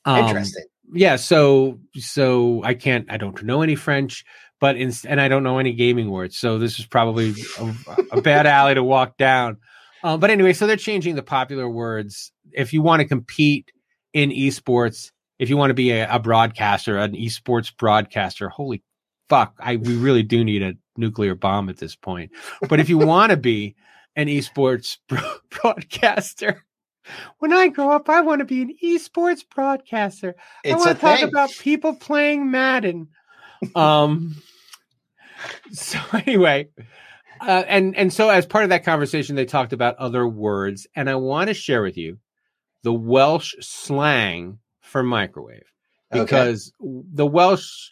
Um, 0.06 0.20
Interesting. 0.26 0.66
yeah 0.94 1.18
so 1.18 1.80
so 1.96 2.64
i 2.64 2.74
can't 2.74 3.12
i 3.12 3.18
don't 3.18 3.44
know 3.44 3.62
any 3.62 3.76
french 3.76 4.24
but 4.60 4.76
in, 4.76 4.92
and 5.08 5.20
i 5.22 5.28
don't 5.28 5.44
know 5.44 5.60
any 5.60 5.74
gaming 5.74 6.10
words 6.10 6.38
so 6.38 6.58
this 6.58 6.80
is 6.80 6.86
probably 6.86 7.34
a, 7.60 7.76
a 8.12 8.22
bad 8.22 8.46
alley 8.46 8.74
to 8.74 8.84
walk 8.84 9.18
down 9.18 9.58
um, 10.04 10.20
but 10.20 10.30
anyway 10.30 10.54
so 10.54 10.68
they're 10.68 10.76
changing 10.76 11.16
the 11.16 11.24
popular 11.24 11.70
words 11.70 12.32
if 12.54 12.74
you 12.74 12.82
want 12.82 13.02
to 13.02 13.08
compete 13.08 13.72
in 14.14 14.30
esports 14.30 15.12
if 15.40 15.50
you 15.50 15.58
want 15.58 15.70
to 15.70 15.76
be 15.76 15.92
a, 15.92 16.10
a 16.10 16.20
broadcaster 16.20 16.98
an 16.98 17.14
esports 17.14 17.76
broadcaster 17.76 18.50
holy 18.50 18.84
fuck 19.30 19.54
i 19.60 19.76
we 19.76 19.96
really 19.96 20.24
do 20.24 20.44
need 20.44 20.64
a 20.64 20.74
nuclear 20.98 21.36
bomb 21.36 21.70
at 21.70 21.78
this 21.78 21.96
point 21.96 22.32
but 22.70 22.80
if 22.80 22.90
you 22.90 22.98
want 22.98 23.30
to 23.30 23.38
be 23.38 23.76
an 24.16 24.28
esports 24.28 24.98
bro- 25.08 25.38
broadcaster 25.50 26.64
when 27.40 27.54
I 27.54 27.68
grow 27.68 27.92
up, 27.92 28.10
I 28.10 28.22
want 28.22 28.40
to 28.40 28.46
be 28.46 28.62
an 28.62 28.76
esports 28.84 29.44
broadcaster. 29.50 30.36
I 30.66 30.76
want 30.76 30.88
to 30.88 30.94
talk 30.96 31.20
thing. 31.20 31.30
about 31.30 31.52
people 31.52 31.96
playing 31.96 32.52
Madden. 32.52 33.10
Um. 33.76 34.36
So 35.72 36.00
anyway, 36.14 36.70
uh, 37.42 37.64
and 37.68 37.96
and 37.96 38.12
so 38.12 38.30
as 38.30 38.46
part 38.46 38.64
of 38.64 38.70
that 38.70 38.84
conversation, 38.84 39.36
they 39.36 39.46
talked 39.46 39.74
about 39.74 39.98
other 39.98 40.28
words, 40.28 40.88
and 40.96 41.10
I 41.10 41.16
want 41.16 41.50
to 41.50 41.54
share 41.54 41.82
with 41.82 41.98
you 41.98 42.20
the 42.84 42.94
Welsh 42.94 43.56
slang 43.60 44.60
for 44.82 45.04
microwave 45.04 45.64
Okay. 46.14 46.24
because 46.24 46.72
the 46.80 47.26
Welsh 47.26 47.92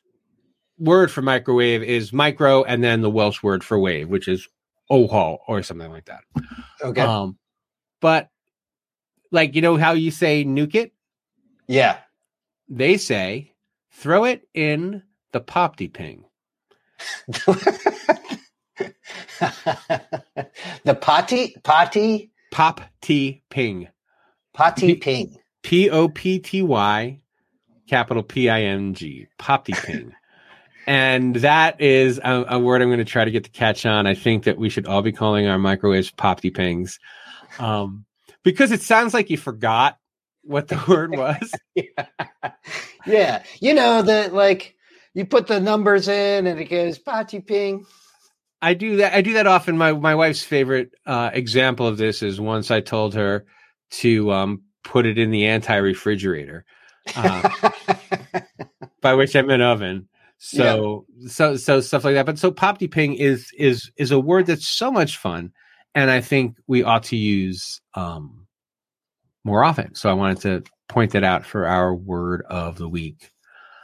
word 0.78 1.12
for 1.12 1.22
microwave 1.22 1.84
is 1.84 2.14
micro, 2.14 2.64
and 2.64 2.84
then 2.84 3.02
the 3.02 3.10
Welsh 3.10 3.44
word 3.44 3.64
for 3.64 3.80
wave, 3.80 4.10
which 4.10 4.28
is 4.28 4.48
oho 4.90 5.40
or 5.48 5.64
something 5.64 5.92
like 5.92 6.06
that. 6.06 6.22
Okay. 6.82 7.02
Um, 7.02 7.38
but 8.02 8.30
like 9.32 9.56
you 9.56 9.62
know 9.62 9.78
how 9.78 9.94
you 9.94 10.12
say 10.12 10.46
nuke 10.46 10.76
it, 10.76 10.94
yeah. 11.68 11.98
they 12.70 12.98
say 12.98 13.54
throw 13.92 14.26
it 14.26 14.48
in 14.54 15.04
the 15.36 15.42
popty 15.42 15.92
ping. 15.92 16.24
the 20.86 20.96
potty 20.96 21.54
potty 21.62 22.32
Pop 22.54 22.80
T 23.02 23.44
ping. 23.50 23.90
potty 24.54 24.96
ping. 24.96 25.36
P 25.62 25.90
O 25.90 26.08
P 26.08 26.40
T 26.40 26.62
Y 26.62 27.20
capital 27.90 28.24
P 28.24 28.50
I 28.50 28.62
N 28.62 28.94
G. 28.94 29.28
Popty 29.38 29.74
ping. 29.74 30.14
and 30.88 31.36
that 31.36 31.82
is 31.82 32.18
a, 32.20 32.46
a 32.48 32.58
word 32.58 32.82
I'm 32.82 32.88
going 32.88 33.00
to 33.00 33.04
try 33.04 33.26
to 33.26 33.32
get 33.32 33.44
to 33.44 33.50
catch 33.50 33.86
on. 33.86 34.08
I 34.08 34.16
think 34.16 34.46
that 34.46 34.58
we 34.58 34.70
should 34.70 34.88
all 34.88 35.02
be 35.02 35.12
calling 35.12 35.48
our 35.48 35.60
microwaves 35.60 36.12
popty 36.12 36.56
pings, 36.56 36.98
um, 37.60 38.06
because 38.42 38.72
it 38.72 38.82
sounds 38.82 39.14
like 39.14 39.30
you 39.30 39.36
forgot 39.36 39.98
what 40.44 40.70
the 40.70 40.82
word 40.88 41.12
was. 41.12 41.54
yeah. 41.76 42.06
yeah. 43.06 43.44
You 43.60 43.74
know, 43.74 44.02
that 44.02 44.34
like 44.34 44.76
you 45.16 45.26
put 45.26 45.48
the 45.48 45.60
numbers 45.60 46.08
in 46.08 46.46
and 46.46 46.60
it 46.60 46.66
goes 46.66 47.00
potty 47.00 47.40
ping. 47.40 47.86
I 48.62 48.74
do 48.74 48.98
that. 48.98 49.14
I 49.14 49.22
do 49.22 49.34
that 49.34 49.48
often. 49.48 49.78
My 49.78 49.94
my 49.94 50.14
wife's 50.14 50.44
favorite 50.44 50.92
uh, 51.06 51.32
example 51.34 51.88
of 51.88 51.98
this 51.98 52.22
is 52.22 52.40
once 52.40 52.70
I 52.70 52.82
told 52.82 53.16
her 53.16 53.46
to 53.92 54.32
um, 54.32 54.64
put 54.84 55.06
it 55.06 55.18
in 55.18 55.32
the 55.32 55.46
anti 55.46 55.76
refrigerator, 55.76 56.66
uh, 57.16 57.50
by 59.02 59.14
which 59.14 59.36
I 59.36 59.42
meant 59.42 59.62
oven. 59.62 60.08
So 60.38 61.06
yeah. 61.18 61.30
so 61.30 61.56
so 61.58 61.80
stuff 61.80 62.04
like 62.04 62.16
that. 62.16 62.26
But 62.26 62.38
so 62.38 62.52
popty 62.52 62.92
ping 62.92 63.16
is 63.16 63.52
is 63.58 63.92
is 63.98 64.12
a 64.12 64.20
word 64.20 64.48
that's 64.48 64.68
so 64.68 64.92
much 64.92 65.18
fun, 65.18 65.54
and 65.94 66.12
I 66.12 66.22
think 66.22 66.58
we 66.68 66.84
ought 66.84 67.04
to 67.04 67.16
use 67.16 67.82
um, 67.94 68.48
more 69.44 69.64
often. 69.64 69.96
So 69.96 70.10
I 70.10 70.14
wanted 70.14 70.42
to 70.42 70.72
point 70.90 71.12
that 71.12 71.24
out 71.24 71.46
for 71.46 71.68
our 71.68 71.96
word 71.96 72.44
of 72.50 72.78
the 72.78 72.90
week. 72.90 73.32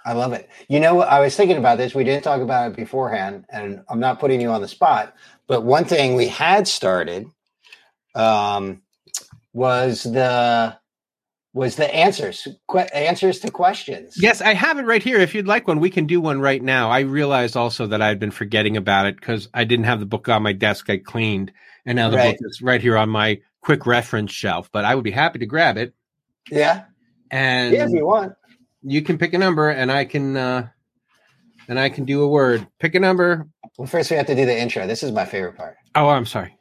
I 0.05 0.13
love 0.13 0.33
it. 0.33 0.49
You 0.67 0.79
know, 0.79 1.01
I 1.01 1.19
was 1.19 1.35
thinking 1.35 1.57
about 1.57 1.77
this. 1.77 1.93
We 1.93 2.03
didn't 2.03 2.23
talk 2.23 2.41
about 2.41 2.71
it 2.71 2.75
beforehand, 2.75 3.45
and 3.49 3.83
I'm 3.89 3.99
not 3.99 4.19
putting 4.19 4.41
you 4.41 4.49
on 4.49 4.61
the 4.61 4.67
spot. 4.67 5.15
But 5.47 5.63
one 5.63 5.85
thing 5.85 6.15
we 6.15 6.27
had 6.27 6.67
started 6.67 7.27
um, 8.15 8.81
was 9.53 10.03
the 10.03 10.77
was 11.53 11.75
the 11.75 11.93
answers 11.93 12.47
que- 12.69 12.95
answers 12.95 13.39
to 13.39 13.51
questions. 13.51 14.15
Yes, 14.17 14.41
I 14.41 14.53
have 14.53 14.79
it 14.79 14.85
right 14.85 15.03
here. 15.03 15.19
If 15.19 15.35
you'd 15.35 15.47
like 15.47 15.67
one, 15.67 15.79
we 15.79 15.89
can 15.89 16.07
do 16.07 16.21
one 16.21 16.39
right 16.39 16.63
now. 16.63 16.89
I 16.89 17.01
realized 17.01 17.57
also 17.57 17.87
that 17.87 18.01
I'd 18.01 18.19
been 18.19 18.31
forgetting 18.31 18.77
about 18.77 19.05
it 19.05 19.17
because 19.17 19.49
I 19.53 19.65
didn't 19.65 19.85
have 19.85 19.99
the 19.99 20.05
book 20.05 20.29
on 20.29 20.43
my 20.43 20.53
desk. 20.53 20.89
I 20.89 20.97
cleaned, 20.97 21.51
and 21.85 21.95
now 21.95 22.09
the 22.09 22.17
right. 22.17 22.37
book 22.37 22.49
is 22.49 22.61
right 22.61 22.81
here 22.81 22.97
on 22.97 23.09
my 23.09 23.41
quick 23.61 23.85
reference 23.85 24.31
shelf. 24.31 24.69
But 24.71 24.85
I 24.85 24.95
would 24.95 25.03
be 25.03 25.11
happy 25.11 25.39
to 25.39 25.45
grab 25.45 25.77
it. 25.77 25.93
Yeah, 26.49 26.85
and 27.29 27.73
yeah, 27.73 27.85
if 27.85 27.91
you 27.91 28.05
want 28.05 28.33
you 28.83 29.01
can 29.01 29.17
pick 29.17 29.33
a 29.33 29.37
number 29.37 29.69
and 29.69 29.91
I 29.91 30.05
can 30.05 30.37
uh 30.37 30.67
and 31.67 31.79
I 31.79 31.89
can 31.89 32.05
do 32.05 32.23
a 32.23 32.27
word. 32.27 32.67
Pick 32.79 32.95
a 32.95 32.99
number. 32.99 33.47
Well, 33.77 33.87
first 33.87 34.11
we 34.11 34.17
have 34.17 34.25
to 34.27 34.35
do 34.35 34.45
the 34.45 34.57
intro. 34.57 34.87
This 34.87 35.03
is 35.03 35.11
my 35.11 35.25
favorite 35.25 35.55
part. 35.55 35.77
Oh, 35.95 36.09
I'm 36.09 36.25
sorry. 36.25 36.57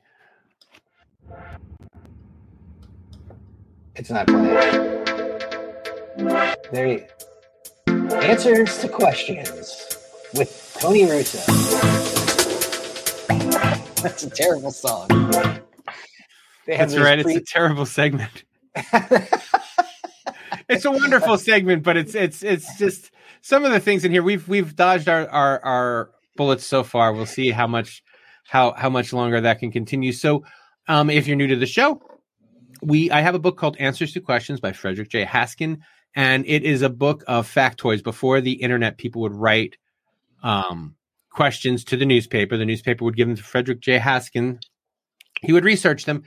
It's 3.97 4.11
not 4.11 4.27
playing. 4.27 4.55
There 6.73 6.87
you 6.87 7.05
Answers 8.23 8.79
to 8.79 8.89
questions 8.89 9.97
with 10.35 10.77
Tony 10.81 11.05
Russo. 11.05 11.39
That's 14.03 14.23
a 14.23 14.31
terrible 14.31 14.71
song. 14.71 15.09
That's 16.67 16.97
right. 16.97 17.23
Pre- 17.23 17.35
it's 17.35 17.51
a 17.51 17.53
terrible 17.53 17.87
segment. 17.87 18.45
it's 20.71 20.85
a 20.85 20.91
wonderful 20.91 21.37
segment, 21.37 21.83
but 21.83 21.97
it's 21.97 22.15
it's 22.15 22.43
it's 22.43 22.79
just 22.79 23.11
some 23.43 23.65
of 23.65 23.73
the 23.73 23.81
things 23.81 24.05
in 24.05 24.13
here. 24.13 24.23
We've 24.23 24.47
we've 24.49 24.75
dodged 24.75 25.09
our 25.09 25.29
our, 25.29 25.65
our 25.65 26.11
bullets 26.37 26.65
so 26.65 26.85
far. 26.85 27.13
We'll 27.13 27.27
see 27.27 27.51
how 27.51 27.67
much 27.67 28.03
how 28.47 28.73
how 28.73 28.89
much 28.89 29.13
longer 29.13 29.41
that 29.41 29.59
can 29.59 29.73
continue. 29.73 30.13
So, 30.13 30.45
um, 30.89 31.11
if 31.11 31.27
you're 31.27 31.37
new 31.37 31.49
to 31.49 31.57
the 31.57 31.67
show, 31.67 32.01
we 32.83 33.11
I 33.11 33.21
have 33.21 33.35
a 33.35 33.41
book 33.41 33.57
called 33.57 33.77
Answers 33.79 34.13
to 34.13 34.21
Questions 34.21 34.61
by 34.61 34.73
Frederick 34.73 35.11
J. 35.11 35.25
Haskin, 35.25 35.79
and 36.15 36.45
it 36.47 36.63
is 36.63 36.83
a 36.83 36.89
book 36.89 37.25
of 37.27 37.53
factoids. 37.53 38.03
Before 38.03 38.41
the 38.41 38.53
internet, 38.53 38.97
people 38.99 39.23
would 39.23 39.35
write 39.35 39.77
um, 40.43 40.95
questions 41.31 41.85
to 41.85 41.97
the 41.97 42.07
newspaper. 42.07 42.57
The 42.57 42.65
newspaper 42.65 43.05
would 43.05 43.17
give 43.17 43.29
them 43.29 43.37
to 43.37 43.43
Frederick 43.43 43.81
J. 43.81 43.99
Haskin. 43.99 44.61
He 45.43 45.53
would 45.53 45.65
research 45.65 46.05
them 46.05 46.25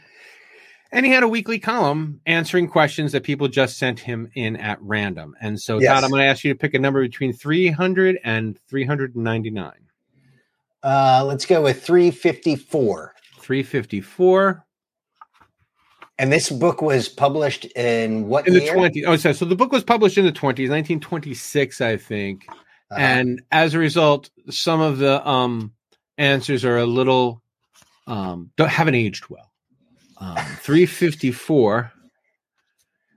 and 0.93 1.05
he 1.05 1.11
had 1.11 1.23
a 1.23 1.27
weekly 1.27 1.59
column 1.59 2.21
answering 2.27 2.67
questions 2.67 3.11
that 3.11 3.23
people 3.23 3.47
just 3.47 3.77
sent 3.77 3.99
him 3.99 4.29
in 4.35 4.55
at 4.57 4.81
random. 4.81 5.35
And 5.41 5.59
so, 5.59 5.79
yes. 5.79 5.91
Todd, 5.91 6.03
I'm 6.03 6.11
going 6.11 6.21
to 6.21 6.27
ask 6.27 6.43
you 6.43 6.53
to 6.53 6.57
pick 6.57 6.75
a 6.75 6.79
number 6.79 7.01
between 7.01 7.33
300 7.33 8.19
and 8.23 8.59
399. 8.69 9.71
Uh, 10.83 11.23
let's 11.25 11.45
go 11.45 11.63
with 11.63 11.83
354. 11.83 13.13
354. 13.39 14.65
And 16.19 16.31
this 16.31 16.51
book 16.51 16.83
was 16.83 17.09
published 17.09 17.65
in 17.75 18.27
what 18.27 18.47
in 18.47 18.53
year? 18.53 18.73
the 18.73 18.79
20s. 18.79 19.03
Oh, 19.07 19.15
so, 19.15 19.33
so 19.33 19.45
the 19.45 19.55
book 19.55 19.71
was 19.71 19.83
published 19.83 20.19
in 20.19 20.25
the 20.25 20.31
20s, 20.31 20.69
1926, 20.69 21.81
I 21.81 21.97
think. 21.97 22.45
Uh-huh. 22.49 23.01
And 23.01 23.41
as 23.51 23.73
a 23.73 23.79
result, 23.79 24.29
some 24.51 24.79
of 24.79 24.99
the 24.99 25.27
um, 25.27 25.73
answers 26.19 26.63
are 26.63 26.77
a 26.77 26.85
little 26.85 27.41
um, 28.05 28.51
don't 28.57 28.69
haven't 28.69 28.95
aged 28.95 29.29
well. 29.29 29.52
Um, 30.23 30.37
354 30.37 31.91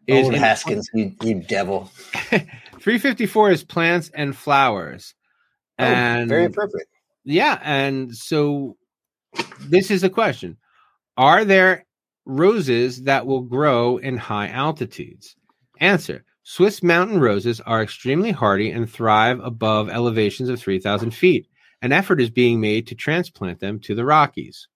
is 0.08 0.24
Old 0.24 0.34
Haskins, 0.34 0.90
you, 0.92 1.14
you 1.22 1.40
devil. 1.40 1.84
354 2.30 3.50
is 3.52 3.62
plants 3.62 4.10
and 4.12 4.36
flowers. 4.36 5.14
Oh, 5.78 5.84
and 5.84 6.28
very 6.28 6.46
appropriate. 6.46 6.88
Yeah. 7.24 7.60
And 7.62 8.12
so 8.14 8.76
this 9.60 9.92
is 9.92 10.02
a 10.02 10.10
question 10.10 10.56
Are 11.16 11.44
there 11.44 11.86
roses 12.24 13.04
that 13.04 13.24
will 13.24 13.42
grow 13.42 13.98
in 13.98 14.16
high 14.16 14.48
altitudes? 14.48 15.36
Answer 15.78 16.24
Swiss 16.42 16.82
mountain 16.82 17.20
roses 17.20 17.60
are 17.60 17.82
extremely 17.82 18.32
hardy 18.32 18.72
and 18.72 18.90
thrive 18.90 19.38
above 19.40 19.88
elevations 19.88 20.48
of 20.48 20.58
3,000 20.58 21.12
feet. 21.12 21.46
An 21.82 21.92
effort 21.92 22.20
is 22.20 22.30
being 22.30 22.60
made 22.60 22.88
to 22.88 22.96
transplant 22.96 23.60
them 23.60 23.78
to 23.80 23.94
the 23.94 24.04
Rockies. 24.04 24.66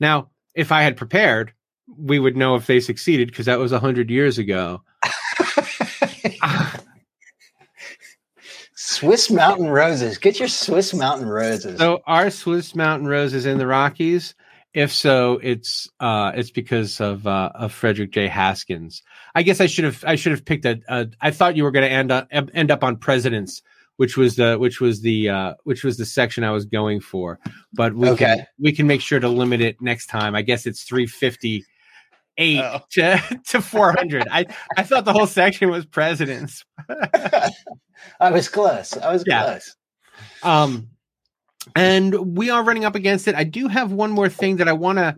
Now, 0.00 0.31
if 0.54 0.72
I 0.72 0.82
had 0.82 0.96
prepared, 0.96 1.52
we 1.96 2.18
would 2.18 2.36
know 2.36 2.54
if 2.56 2.66
they 2.66 2.80
succeeded 2.80 3.28
because 3.28 3.46
that 3.46 3.58
was 3.58 3.72
a 3.72 3.80
hundred 3.80 4.10
years 4.10 4.38
ago. 4.38 4.82
Swiss 8.74 9.30
mountain 9.30 9.68
roses. 9.68 10.18
Get 10.18 10.38
your 10.38 10.48
Swiss 10.48 10.92
mountain 10.92 11.28
roses. 11.28 11.78
So 11.78 12.02
are 12.06 12.30
Swiss 12.30 12.74
mountain 12.74 13.08
roses 13.08 13.46
in 13.46 13.58
the 13.58 13.66
Rockies? 13.66 14.34
If 14.74 14.92
so, 14.92 15.38
it's 15.42 15.88
uh, 16.00 16.32
it's 16.34 16.50
because 16.50 17.00
of 17.00 17.26
uh, 17.26 17.50
of 17.54 17.72
Frederick 17.72 18.10
J. 18.12 18.26
Haskins. 18.26 19.02
I 19.34 19.42
guess 19.42 19.60
I 19.60 19.66
should 19.66 19.84
have 19.84 20.02
I 20.06 20.16
should 20.16 20.32
have 20.32 20.44
picked 20.44 20.64
a. 20.64 20.80
a 20.88 21.08
I 21.20 21.30
thought 21.30 21.56
you 21.56 21.64
were 21.64 21.70
going 21.70 21.84
to 21.88 21.92
end 21.92 22.10
up 22.10 22.28
end 22.32 22.70
up 22.70 22.82
on 22.82 22.96
presidents 22.96 23.62
which 24.02 24.16
was 24.16 24.34
the 24.34 24.56
which 24.58 24.80
was 24.80 25.02
the 25.02 25.28
uh, 25.28 25.54
which 25.62 25.84
was 25.84 25.96
the 25.96 26.04
section 26.04 26.42
I 26.42 26.50
was 26.50 26.64
going 26.64 27.00
for. 27.00 27.38
But 27.72 27.94
we 27.94 28.08
okay. 28.08 28.24
can 28.24 28.46
we 28.58 28.72
can 28.72 28.88
make 28.88 29.00
sure 29.00 29.20
to 29.20 29.28
limit 29.28 29.60
it 29.60 29.80
next 29.80 30.08
time. 30.08 30.34
I 30.34 30.42
guess 30.42 30.66
it's 30.66 30.82
three 30.82 31.06
fifty 31.06 31.64
eight 32.36 32.58
oh. 32.58 32.80
to 32.94 33.40
to 33.46 33.62
four 33.62 33.92
hundred. 33.92 34.26
I 34.28 34.46
I 34.76 34.82
thought 34.82 35.04
the 35.04 35.12
whole 35.12 35.28
section 35.28 35.70
was 35.70 35.86
presidents. 35.86 36.64
I 36.88 38.32
was 38.32 38.48
close. 38.48 38.96
I 38.96 39.12
was 39.12 39.22
yeah. 39.24 39.44
close. 39.44 39.76
Um, 40.42 40.88
and 41.76 42.36
we 42.36 42.50
are 42.50 42.64
running 42.64 42.84
up 42.84 42.96
against 42.96 43.28
it. 43.28 43.36
I 43.36 43.44
do 43.44 43.68
have 43.68 43.92
one 43.92 44.10
more 44.10 44.28
thing 44.28 44.56
that 44.56 44.66
I 44.66 44.72
want 44.72 44.98
to 44.98 45.16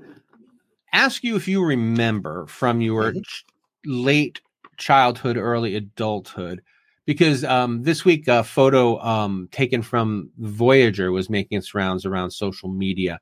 ask 0.93 1.25
you 1.25 1.37
if 1.37 1.49
you 1.49 1.65
remember 1.65 2.45
from 2.49 2.83
your 2.83 3.13
mm-hmm. 3.13 3.23
ch- 3.23 3.47
late 3.87 4.43
childhood, 4.77 5.39
early 5.39 5.75
adulthood 5.75 6.61
because 7.07 7.45
um, 7.45 7.83
this 7.83 8.05
week 8.05 8.29
a 8.29 8.45
photo 8.45 9.01
um, 9.01 9.49
taken 9.51 9.83
from 9.83 10.31
Voyager 10.39 11.13
was 11.13 11.29
making 11.29 11.59
its 11.59 11.75
rounds 11.75 12.07
around 12.07 12.31
social 12.31 12.69
media. 12.69 13.21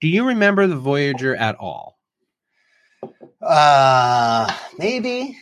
Do 0.00 0.08
you 0.08 0.26
remember 0.26 0.66
the 0.66 0.76
Voyager 0.76 1.34
at 1.34 1.56
all? 1.56 1.98
Uh, 3.42 4.52
maybe, 4.78 5.38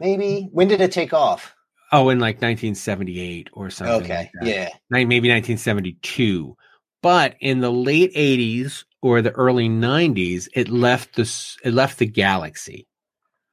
maybe. 0.00 0.48
When 0.52 0.68
did 0.68 0.80
it 0.80 0.92
take 0.92 1.12
off? 1.12 1.54
Oh, 1.92 2.08
in 2.08 2.18
like 2.18 2.36
1978 2.36 3.50
or 3.52 3.70
something. 3.70 4.02
Okay, 4.02 4.30
like 4.40 4.48
yeah, 4.48 4.68
maybe 4.90 5.28
1972. 5.28 6.56
But 7.02 7.36
in 7.40 7.60
the 7.60 7.70
late 7.70 8.14
80s 8.14 8.84
or 9.02 9.20
the 9.20 9.30
early 9.32 9.68
90s, 9.68 10.48
it 10.54 10.68
left 10.68 11.14
the 11.16 11.56
it 11.62 11.72
left 11.72 11.98
the 11.98 12.06
galaxy. 12.06 12.88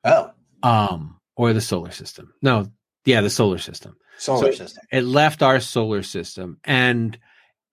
Oh, 0.04 0.32
um, 0.64 1.20
or 1.36 1.54
the 1.54 1.62
solar 1.62 1.92
system. 1.92 2.34
No, 2.42 2.72
yeah, 3.06 3.22
the 3.22 3.30
solar 3.30 3.58
system. 3.58 3.96
Solar 4.18 4.52
so 4.52 4.64
system. 4.66 4.84
It 4.92 5.04
left 5.04 5.42
our 5.42 5.60
solar 5.60 6.04
system. 6.04 6.60
And 6.64 7.18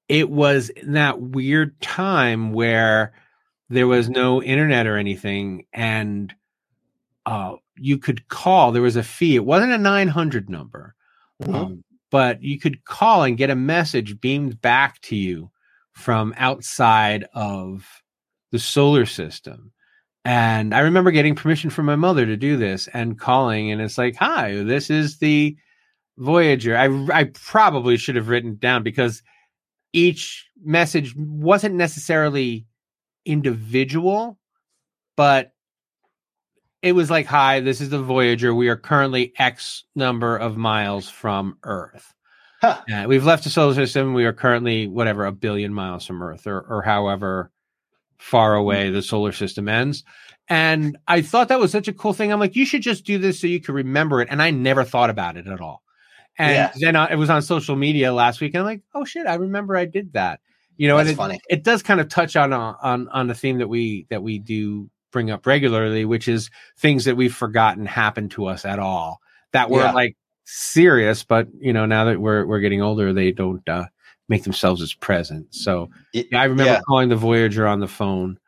it 0.09 0.31
was 0.31 0.71
in 0.71 0.93
that 0.93 1.21
weird 1.21 1.81
time 1.81 2.53
where 2.53 3.13
there 3.69 3.87
was 3.87 4.09
no 4.09 4.43
internet 4.43 4.87
or 4.87 4.97
anything. 4.97 5.67
And 5.73 6.35
uh, 7.27 7.57
you 7.77 7.99
could 7.99 8.29
call, 8.29 8.73
there 8.73 8.83
was 8.83 8.97
a 8.97 9.03
fee. 9.03 9.37
It 9.37 9.45
wasn't 9.45 9.73
a 9.73 9.79
900 9.79 10.49
number, 10.49 10.95
mm-hmm. 11.43 11.55
um, 11.55 11.85
but 12.11 12.43
you 12.43 12.59
could 12.59 12.85
call 12.85 13.25
and 13.25 13.37
get 13.37 13.51
a 13.51 13.55
message 13.55 14.21
beamed 14.21 14.61
back 14.63 15.01
to 15.03 15.17
you 15.17 15.51
from 15.93 16.33
outside 16.39 17.27
of 17.35 17.87
the 18.51 18.59
solar 18.59 19.05
system. 19.05 19.73
And 20.25 20.75
I 20.75 20.81
remember 20.81 21.11
getting 21.11 21.35
permission 21.35 21.71
from 21.71 21.87
my 21.87 21.97
mother 21.97 22.27
to 22.27 22.37
do 22.37 22.57
this 22.57 22.89
and 22.93 23.19
calling, 23.19 23.71
and 23.73 23.81
it's 23.81 23.97
like, 23.99 24.17
"Hi, 24.17 24.63
this 24.63 24.91
is 24.91 25.19
the 25.19 25.57
Voyager. 26.19 26.77
I 26.77 26.87
I 27.13 27.25
probably 27.25 27.97
should 27.97 28.17
have 28.17 28.29
written 28.29 28.57
down 28.57 28.83
because 28.83 29.23
each 29.93 30.49
message 30.63 31.15
wasn't 31.17 31.77
necessarily 31.77 32.67
individual, 33.25 34.39
but 35.17 35.53
it 36.83 36.93
was 36.93 37.11
like, 37.11 37.27
"Hi, 37.27 37.61
this 37.61 37.81
is 37.81 37.91
the 37.91 38.03
Voyager. 38.03 38.55
We 38.55 38.69
are 38.69 38.77
currently 38.77 39.33
X 39.39 39.85
number 39.95 40.37
of 40.37 40.57
miles 40.57 41.09
from 41.09 41.59
Earth. 41.65 42.15
Huh. 42.61 42.83
Yeah, 42.89 43.07
we've 43.07 43.25
left 43.25 43.45
the 43.45 43.51
solar 43.51 43.75
system. 43.75 44.15
We 44.15 44.25
are 44.25 44.33
currently 44.33 44.89
whatever 44.89 45.25
a 45.27 45.33
billion 45.33 45.73
miles 45.73 46.07
from 46.07 46.23
Earth, 46.23 46.47
or 46.47 46.61
or 46.61 46.83
however 46.83 47.51
far 48.19 48.55
away 48.55 48.91
the 48.91 49.03
solar 49.03 49.33
system 49.33 49.69
ends." 49.69 50.05
And 50.49 50.97
I 51.07 51.21
thought 51.23 51.49
that 51.49 51.61
was 51.61 51.73
such 51.73 51.89
a 51.89 51.93
cool 51.93 52.15
thing. 52.15 52.33
I'm 52.33 52.41
like, 52.41 52.57
you 52.57 52.65
should 52.65 52.81
just 52.83 53.05
do 53.05 53.19
this 53.19 53.39
so 53.41 53.47
you 53.47 53.61
can 53.61 53.75
remember 53.75 54.23
it. 54.23 54.29
And 54.31 54.41
I 54.41 54.51
never 54.51 54.83
thought 54.83 55.11
about 55.11 55.37
it 55.37 55.47
at 55.47 55.61
all. 55.61 55.83
And 56.39 56.53
Yeah. 56.55 56.73
then 56.81 56.97
I, 56.97 57.13
it 57.13 57.17
was 57.17 57.29
on 57.31 57.43
social 57.43 57.77
media 57.77 58.13
last 58.15 58.41
week, 58.41 58.55
and 58.55 58.61
I'm 58.61 58.67
like, 58.67 58.83
oh 58.95 59.05
shit, 59.05 59.27
I 59.27 59.35
remember 59.35 59.77
I 59.77 59.85
did 59.85 60.13
that. 60.15 60.41
You 60.77 60.89
know, 60.89 60.97
That's 60.97 61.09
and 61.11 61.15
it, 61.15 61.17
funny. 61.19 61.41
it 61.51 61.65
does 61.65 61.83
kind 61.83 62.01
of 62.01 62.09
touch 62.09 62.37
on 62.37 62.53
on 62.53 63.09
on 63.09 63.27
the 63.27 63.35
theme 63.35 63.59
that 63.59 63.69
we 63.69 64.07
that 64.11 64.23
we 64.23 64.39
do 64.39 64.89
bring 65.11 65.31
up 65.31 65.45
regularly, 65.47 66.05
which 66.05 66.29
is 66.29 66.51
things 66.79 67.05
that 67.07 67.17
we've 67.17 67.35
forgotten 67.35 67.85
happened 67.87 68.31
to 68.33 68.47
us 68.47 68.65
at 68.65 68.79
all 68.79 69.21
that 69.53 69.71
were 69.71 69.81
Yeah. 69.83 69.93
like 69.93 70.17
serious, 70.45 71.25
but 71.25 71.49
you 71.61 71.73
know, 71.73 71.85
now 71.87 72.05
that 72.05 72.21
we're 72.21 72.47
we're 72.47 72.61
getting 72.61 72.81
older, 72.83 73.13
they 73.13 73.33
don't 73.33 73.69
uh, 73.69 73.87
make 74.29 74.45
themselves 74.45 74.83
as 74.83 74.95
present. 74.95 75.55
So 75.55 75.91
yeah, 76.13 76.25
I 76.35 76.45
remember 76.45 76.73
yeah. 76.73 76.81
calling 76.87 77.09
the 77.09 77.17
Voyager 77.17 77.67
on 77.67 77.81
the 77.81 77.89
phone. 77.89 78.39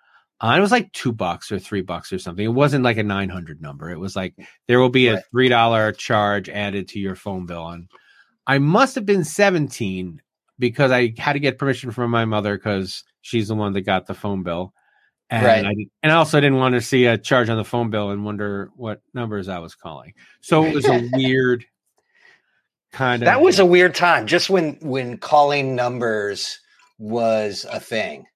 Uh, 0.41 0.55
it 0.57 0.61
was 0.61 0.73
like 0.73 0.91
two 0.93 1.13
bucks 1.13 1.53
or 1.53 1.59
three 1.59 1.83
bucks 1.83 2.13
or 2.13 2.19
something. 2.19 2.45
It 2.45 2.49
wasn't 2.49 2.85
like 2.85 2.97
a 2.97 3.03
nine 3.03 3.29
hundred 3.29 3.61
number. 3.61 3.91
It 3.91 3.99
was 3.99 4.17
like 4.17 4.35
there 4.69 4.81
will 4.81 4.91
be 4.91 5.09
a 5.09 5.21
three 5.31 5.49
dollar 5.49 5.93
charge 5.93 6.49
added 6.49 6.89
to 6.89 6.99
your 6.99 7.15
phone 7.15 7.47
bill. 7.47 7.69
And 7.69 7.89
I 8.47 8.59
must 8.59 8.95
have 8.95 9.05
been 9.05 9.25
seventeen 9.25 10.23
because 10.59 10.91
I 10.91 11.15
had 11.19 11.35
to 11.35 11.41
get 11.41 11.59
permission 11.59 11.91
from 11.91 12.11
my 12.11 12.25
mother 12.25 12.57
because 12.57 13.05
she's 13.23 13.49
the 13.49 13.55
one 13.55 13.73
that 13.75 13.83
got 13.83 14.07
the 14.07 14.15
phone 14.15 14.43
bill. 14.43 14.73
And 15.29 15.47
Right. 15.47 15.65
I 15.65 15.75
and 16.03 16.13
I 16.13 16.17
also 16.17 16.41
didn't 16.41 16.59
want 16.59 16.75
to 16.75 16.81
see 16.81 17.07
a 17.07 17.19
charge 17.19 17.49
on 17.49 17.57
the 17.57 17.65
phone 17.65 17.91
bill 17.91 18.11
and 18.11 18.25
wonder 18.25 18.71
what 18.77 19.03
numbers 19.15 19.49
I 19.49 19.59
was 19.59 19.75
calling. 19.75 20.15
So 20.41 20.65
it 20.65 20.75
was 20.75 20.87
a 20.87 21.09
weird 21.13 21.65
kind 22.93 23.23
of 23.23 23.27
That 23.27 23.41
was 23.41 23.59
a 23.59 23.67
weird 23.67 23.95
time, 23.95 24.27
just 24.27 24.51
when 24.51 24.79
when 24.81 25.19
calling 25.19 25.75
numbers 25.75 26.61
was 26.99 27.67
a 27.71 27.81
thing. 27.81 28.27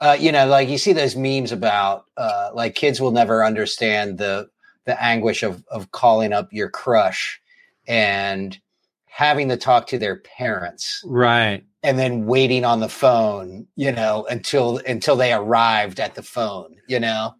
Uh, 0.00 0.16
you 0.18 0.32
know, 0.32 0.46
like 0.46 0.68
you 0.68 0.78
see 0.78 0.92
those 0.92 1.16
memes 1.16 1.52
about 1.52 2.06
uh, 2.16 2.50
like 2.54 2.74
kids 2.74 3.00
will 3.00 3.10
never 3.10 3.44
understand 3.44 4.18
the 4.18 4.48
the 4.86 5.02
anguish 5.02 5.42
of 5.42 5.64
of 5.70 5.90
calling 5.92 6.32
up 6.32 6.48
your 6.52 6.70
crush 6.70 7.40
and 7.86 8.58
having 9.06 9.48
to 9.48 9.56
talk 9.56 9.86
to 9.88 9.98
their 9.98 10.16
parents 10.20 11.02
right. 11.04 11.64
and 11.82 11.98
then 11.98 12.24
waiting 12.24 12.64
on 12.64 12.80
the 12.80 12.88
phone, 12.88 13.66
you 13.76 13.92
know, 13.92 14.24
until 14.30 14.78
until 14.86 15.16
they 15.16 15.32
arrived 15.32 16.00
at 16.00 16.14
the 16.14 16.22
phone, 16.22 16.76
you 16.86 16.98
know. 16.98 17.34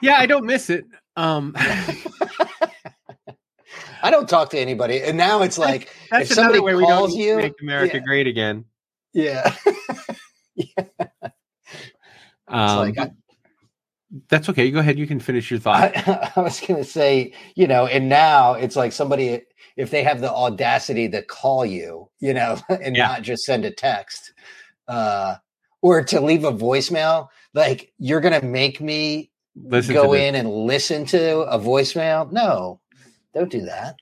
Yeah, 0.00 0.16
I 0.16 0.26
don't 0.26 0.46
miss 0.46 0.70
it. 0.70 0.84
Um 1.16 1.54
I 4.02 4.10
don't 4.10 4.28
talk 4.28 4.50
to 4.50 4.58
anybody, 4.58 5.02
and 5.02 5.16
now 5.16 5.42
it's 5.42 5.58
like 5.58 5.88
That's 6.10 6.30
if 6.30 6.36
another 6.38 6.54
somebody 6.56 6.60
way 6.60 6.74
we 6.74 6.84
calls 6.84 7.14
you, 7.14 7.36
make 7.36 7.54
America 7.60 7.96
yeah. 7.98 8.02
great 8.04 8.26
again. 8.26 8.64
yeah, 9.12 9.54
Um, 12.48 12.78
like 12.78 12.98
I- 12.98 13.10
that's 14.28 14.48
okay. 14.50 14.70
Go 14.70 14.80
ahead. 14.80 14.98
You 14.98 15.06
can 15.06 15.20
finish 15.20 15.50
your 15.50 15.58
thought. 15.58 15.96
I, 15.96 16.30
I 16.36 16.40
was 16.42 16.60
going 16.60 16.76
to 16.76 16.84
say, 16.88 17.32
you 17.54 17.66
know, 17.66 17.86
and 17.86 18.10
now 18.10 18.52
it's 18.52 18.76
like 18.76 18.92
somebody, 18.92 19.40
if 19.76 19.90
they 19.90 20.02
have 20.02 20.20
the 20.20 20.30
audacity 20.30 21.08
to 21.08 21.22
call 21.22 21.64
you, 21.64 22.10
you 22.20 22.34
know, 22.34 22.58
and 22.68 22.94
Yeah. 22.94 23.06
not 23.06 23.22
just 23.22 23.44
send 23.44 23.64
a 23.64 23.70
text 23.70 24.34
uh, 24.86 25.36
or 25.80 26.04
to 26.04 26.20
leave 26.20 26.44
a 26.44 26.52
voicemail, 26.52 27.28
like 27.54 27.94
you're 27.98 28.20
going 28.20 28.38
to 28.38 28.46
make 28.46 28.82
me 28.82 29.30
Listen 29.56 29.94
go 29.94 30.12
in 30.12 30.34
and 30.34 30.50
listen 30.50 31.06
to 31.06 31.40
a 31.44 31.58
voicemail. 31.58 32.30
No, 32.30 32.81
don't 33.34 33.50
do 33.50 33.62
that. 33.62 33.96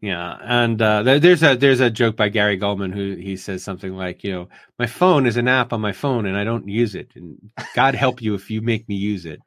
Yeah, 0.00 0.36
and 0.42 0.82
uh, 0.82 1.02
there's 1.02 1.42
a 1.42 1.56
there's 1.56 1.80
a 1.80 1.88
joke 1.88 2.14
by 2.16 2.28
Gary 2.28 2.58
Gulman 2.58 2.92
who 2.92 3.14
he 3.14 3.38
says 3.38 3.64
something 3.64 3.94
like, 3.94 4.22
you 4.22 4.32
know, 4.32 4.48
my 4.78 4.86
phone 4.86 5.24
is 5.26 5.38
an 5.38 5.48
app 5.48 5.72
on 5.72 5.80
my 5.80 5.92
phone 5.92 6.26
and 6.26 6.36
I 6.36 6.44
don't 6.44 6.68
use 6.68 6.94
it, 6.94 7.12
and 7.14 7.38
God 7.74 7.94
help 7.94 8.20
you 8.20 8.34
if 8.34 8.50
you 8.50 8.60
make 8.60 8.86
me 8.86 8.96
use 8.96 9.24
it. 9.24 9.40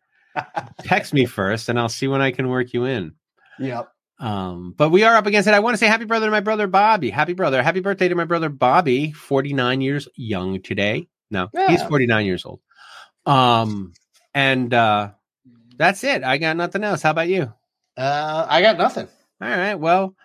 Text 0.79 1.13
me 1.13 1.25
first, 1.25 1.69
and 1.69 1.79
I'll 1.79 1.89
see 1.89 2.07
when 2.07 2.21
I 2.21 2.31
can 2.31 2.49
work 2.49 2.73
you 2.73 2.85
in. 2.85 3.13
Yep. 3.59 3.87
Um, 4.19 4.73
but 4.75 4.89
we 4.89 5.03
are 5.03 5.15
up 5.15 5.27
against 5.27 5.47
it. 5.47 5.53
I 5.53 5.59
want 5.59 5.75
to 5.75 5.77
say 5.77 5.85
happy 5.85 6.05
brother 6.05 6.25
to 6.25 6.31
my 6.31 6.39
brother 6.39 6.65
Bobby. 6.65 7.11
Happy 7.11 7.33
brother. 7.33 7.61
Happy 7.61 7.81
birthday 7.81 8.07
to 8.07 8.15
my 8.15 8.25
brother 8.25 8.49
Bobby, 8.49 9.11
49 9.11 9.81
years 9.81 10.07
young 10.15 10.61
today. 10.63 11.07
No, 11.29 11.49
he's 11.67 11.83
49 11.83 12.25
years 12.25 12.45
old. 12.45 12.61
Um, 13.27 13.93
and 14.33 14.73
uh 14.73 15.11
that's 15.75 16.03
it. 16.03 16.23
I 16.23 16.37
got 16.39 16.57
nothing 16.57 16.83
else. 16.83 17.03
How 17.03 17.11
about 17.11 17.27
you? 17.27 17.53
Uh, 17.97 18.45
I 18.47 18.61
got 18.61 18.77
nothing. 18.77 19.07
All 19.41 19.49
right. 19.49 19.75
Well, 19.75 20.15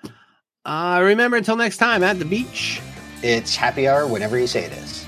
uh 0.64 1.00
remember 1.02 1.36
until 1.36 1.56
next 1.56 1.78
time 1.78 2.02
at 2.02 2.18
the 2.18 2.24
beach. 2.24 2.80
It's 3.22 3.56
happy 3.56 3.88
hour 3.88 4.06
whenever 4.06 4.38
you 4.38 4.46
say 4.46 4.64
it 4.64 4.72
is. 4.72 5.06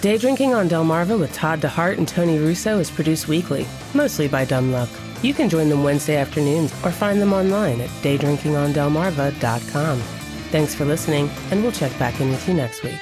Day 0.00 0.18
Drinking 0.18 0.52
on 0.52 0.68
Delmarva 0.68 1.18
with 1.18 1.32
Todd 1.32 1.60
DeHart 1.60 1.96
and 1.98 2.08
Tony 2.08 2.38
Russo 2.38 2.78
is 2.80 2.90
produced 2.90 3.28
weekly, 3.28 3.66
mostly 3.94 4.26
by 4.26 4.44
dumb 4.44 4.72
luck. 4.72 4.88
You 5.22 5.32
can 5.32 5.48
join 5.48 5.68
them 5.68 5.84
Wednesday 5.84 6.16
afternoons 6.16 6.72
or 6.84 6.90
find 6.90 7.20
them 7.20 7.32
online 7.32 7.80
at 7.80 7.88
daydrinkingondelmarva.com. 8.02 9.98
Thanks 10.50 10.74
for 10.74 10.84
listening, 10.84 11.30
and 11.52 11.62
we'll 11.62 11.70
check 11.70 11.96
back 12.00 12.20
in 12.20 12.30
with 12.30 12.48
you 12.48 12.54
next 12.54 12.82
week. 12.82 12.98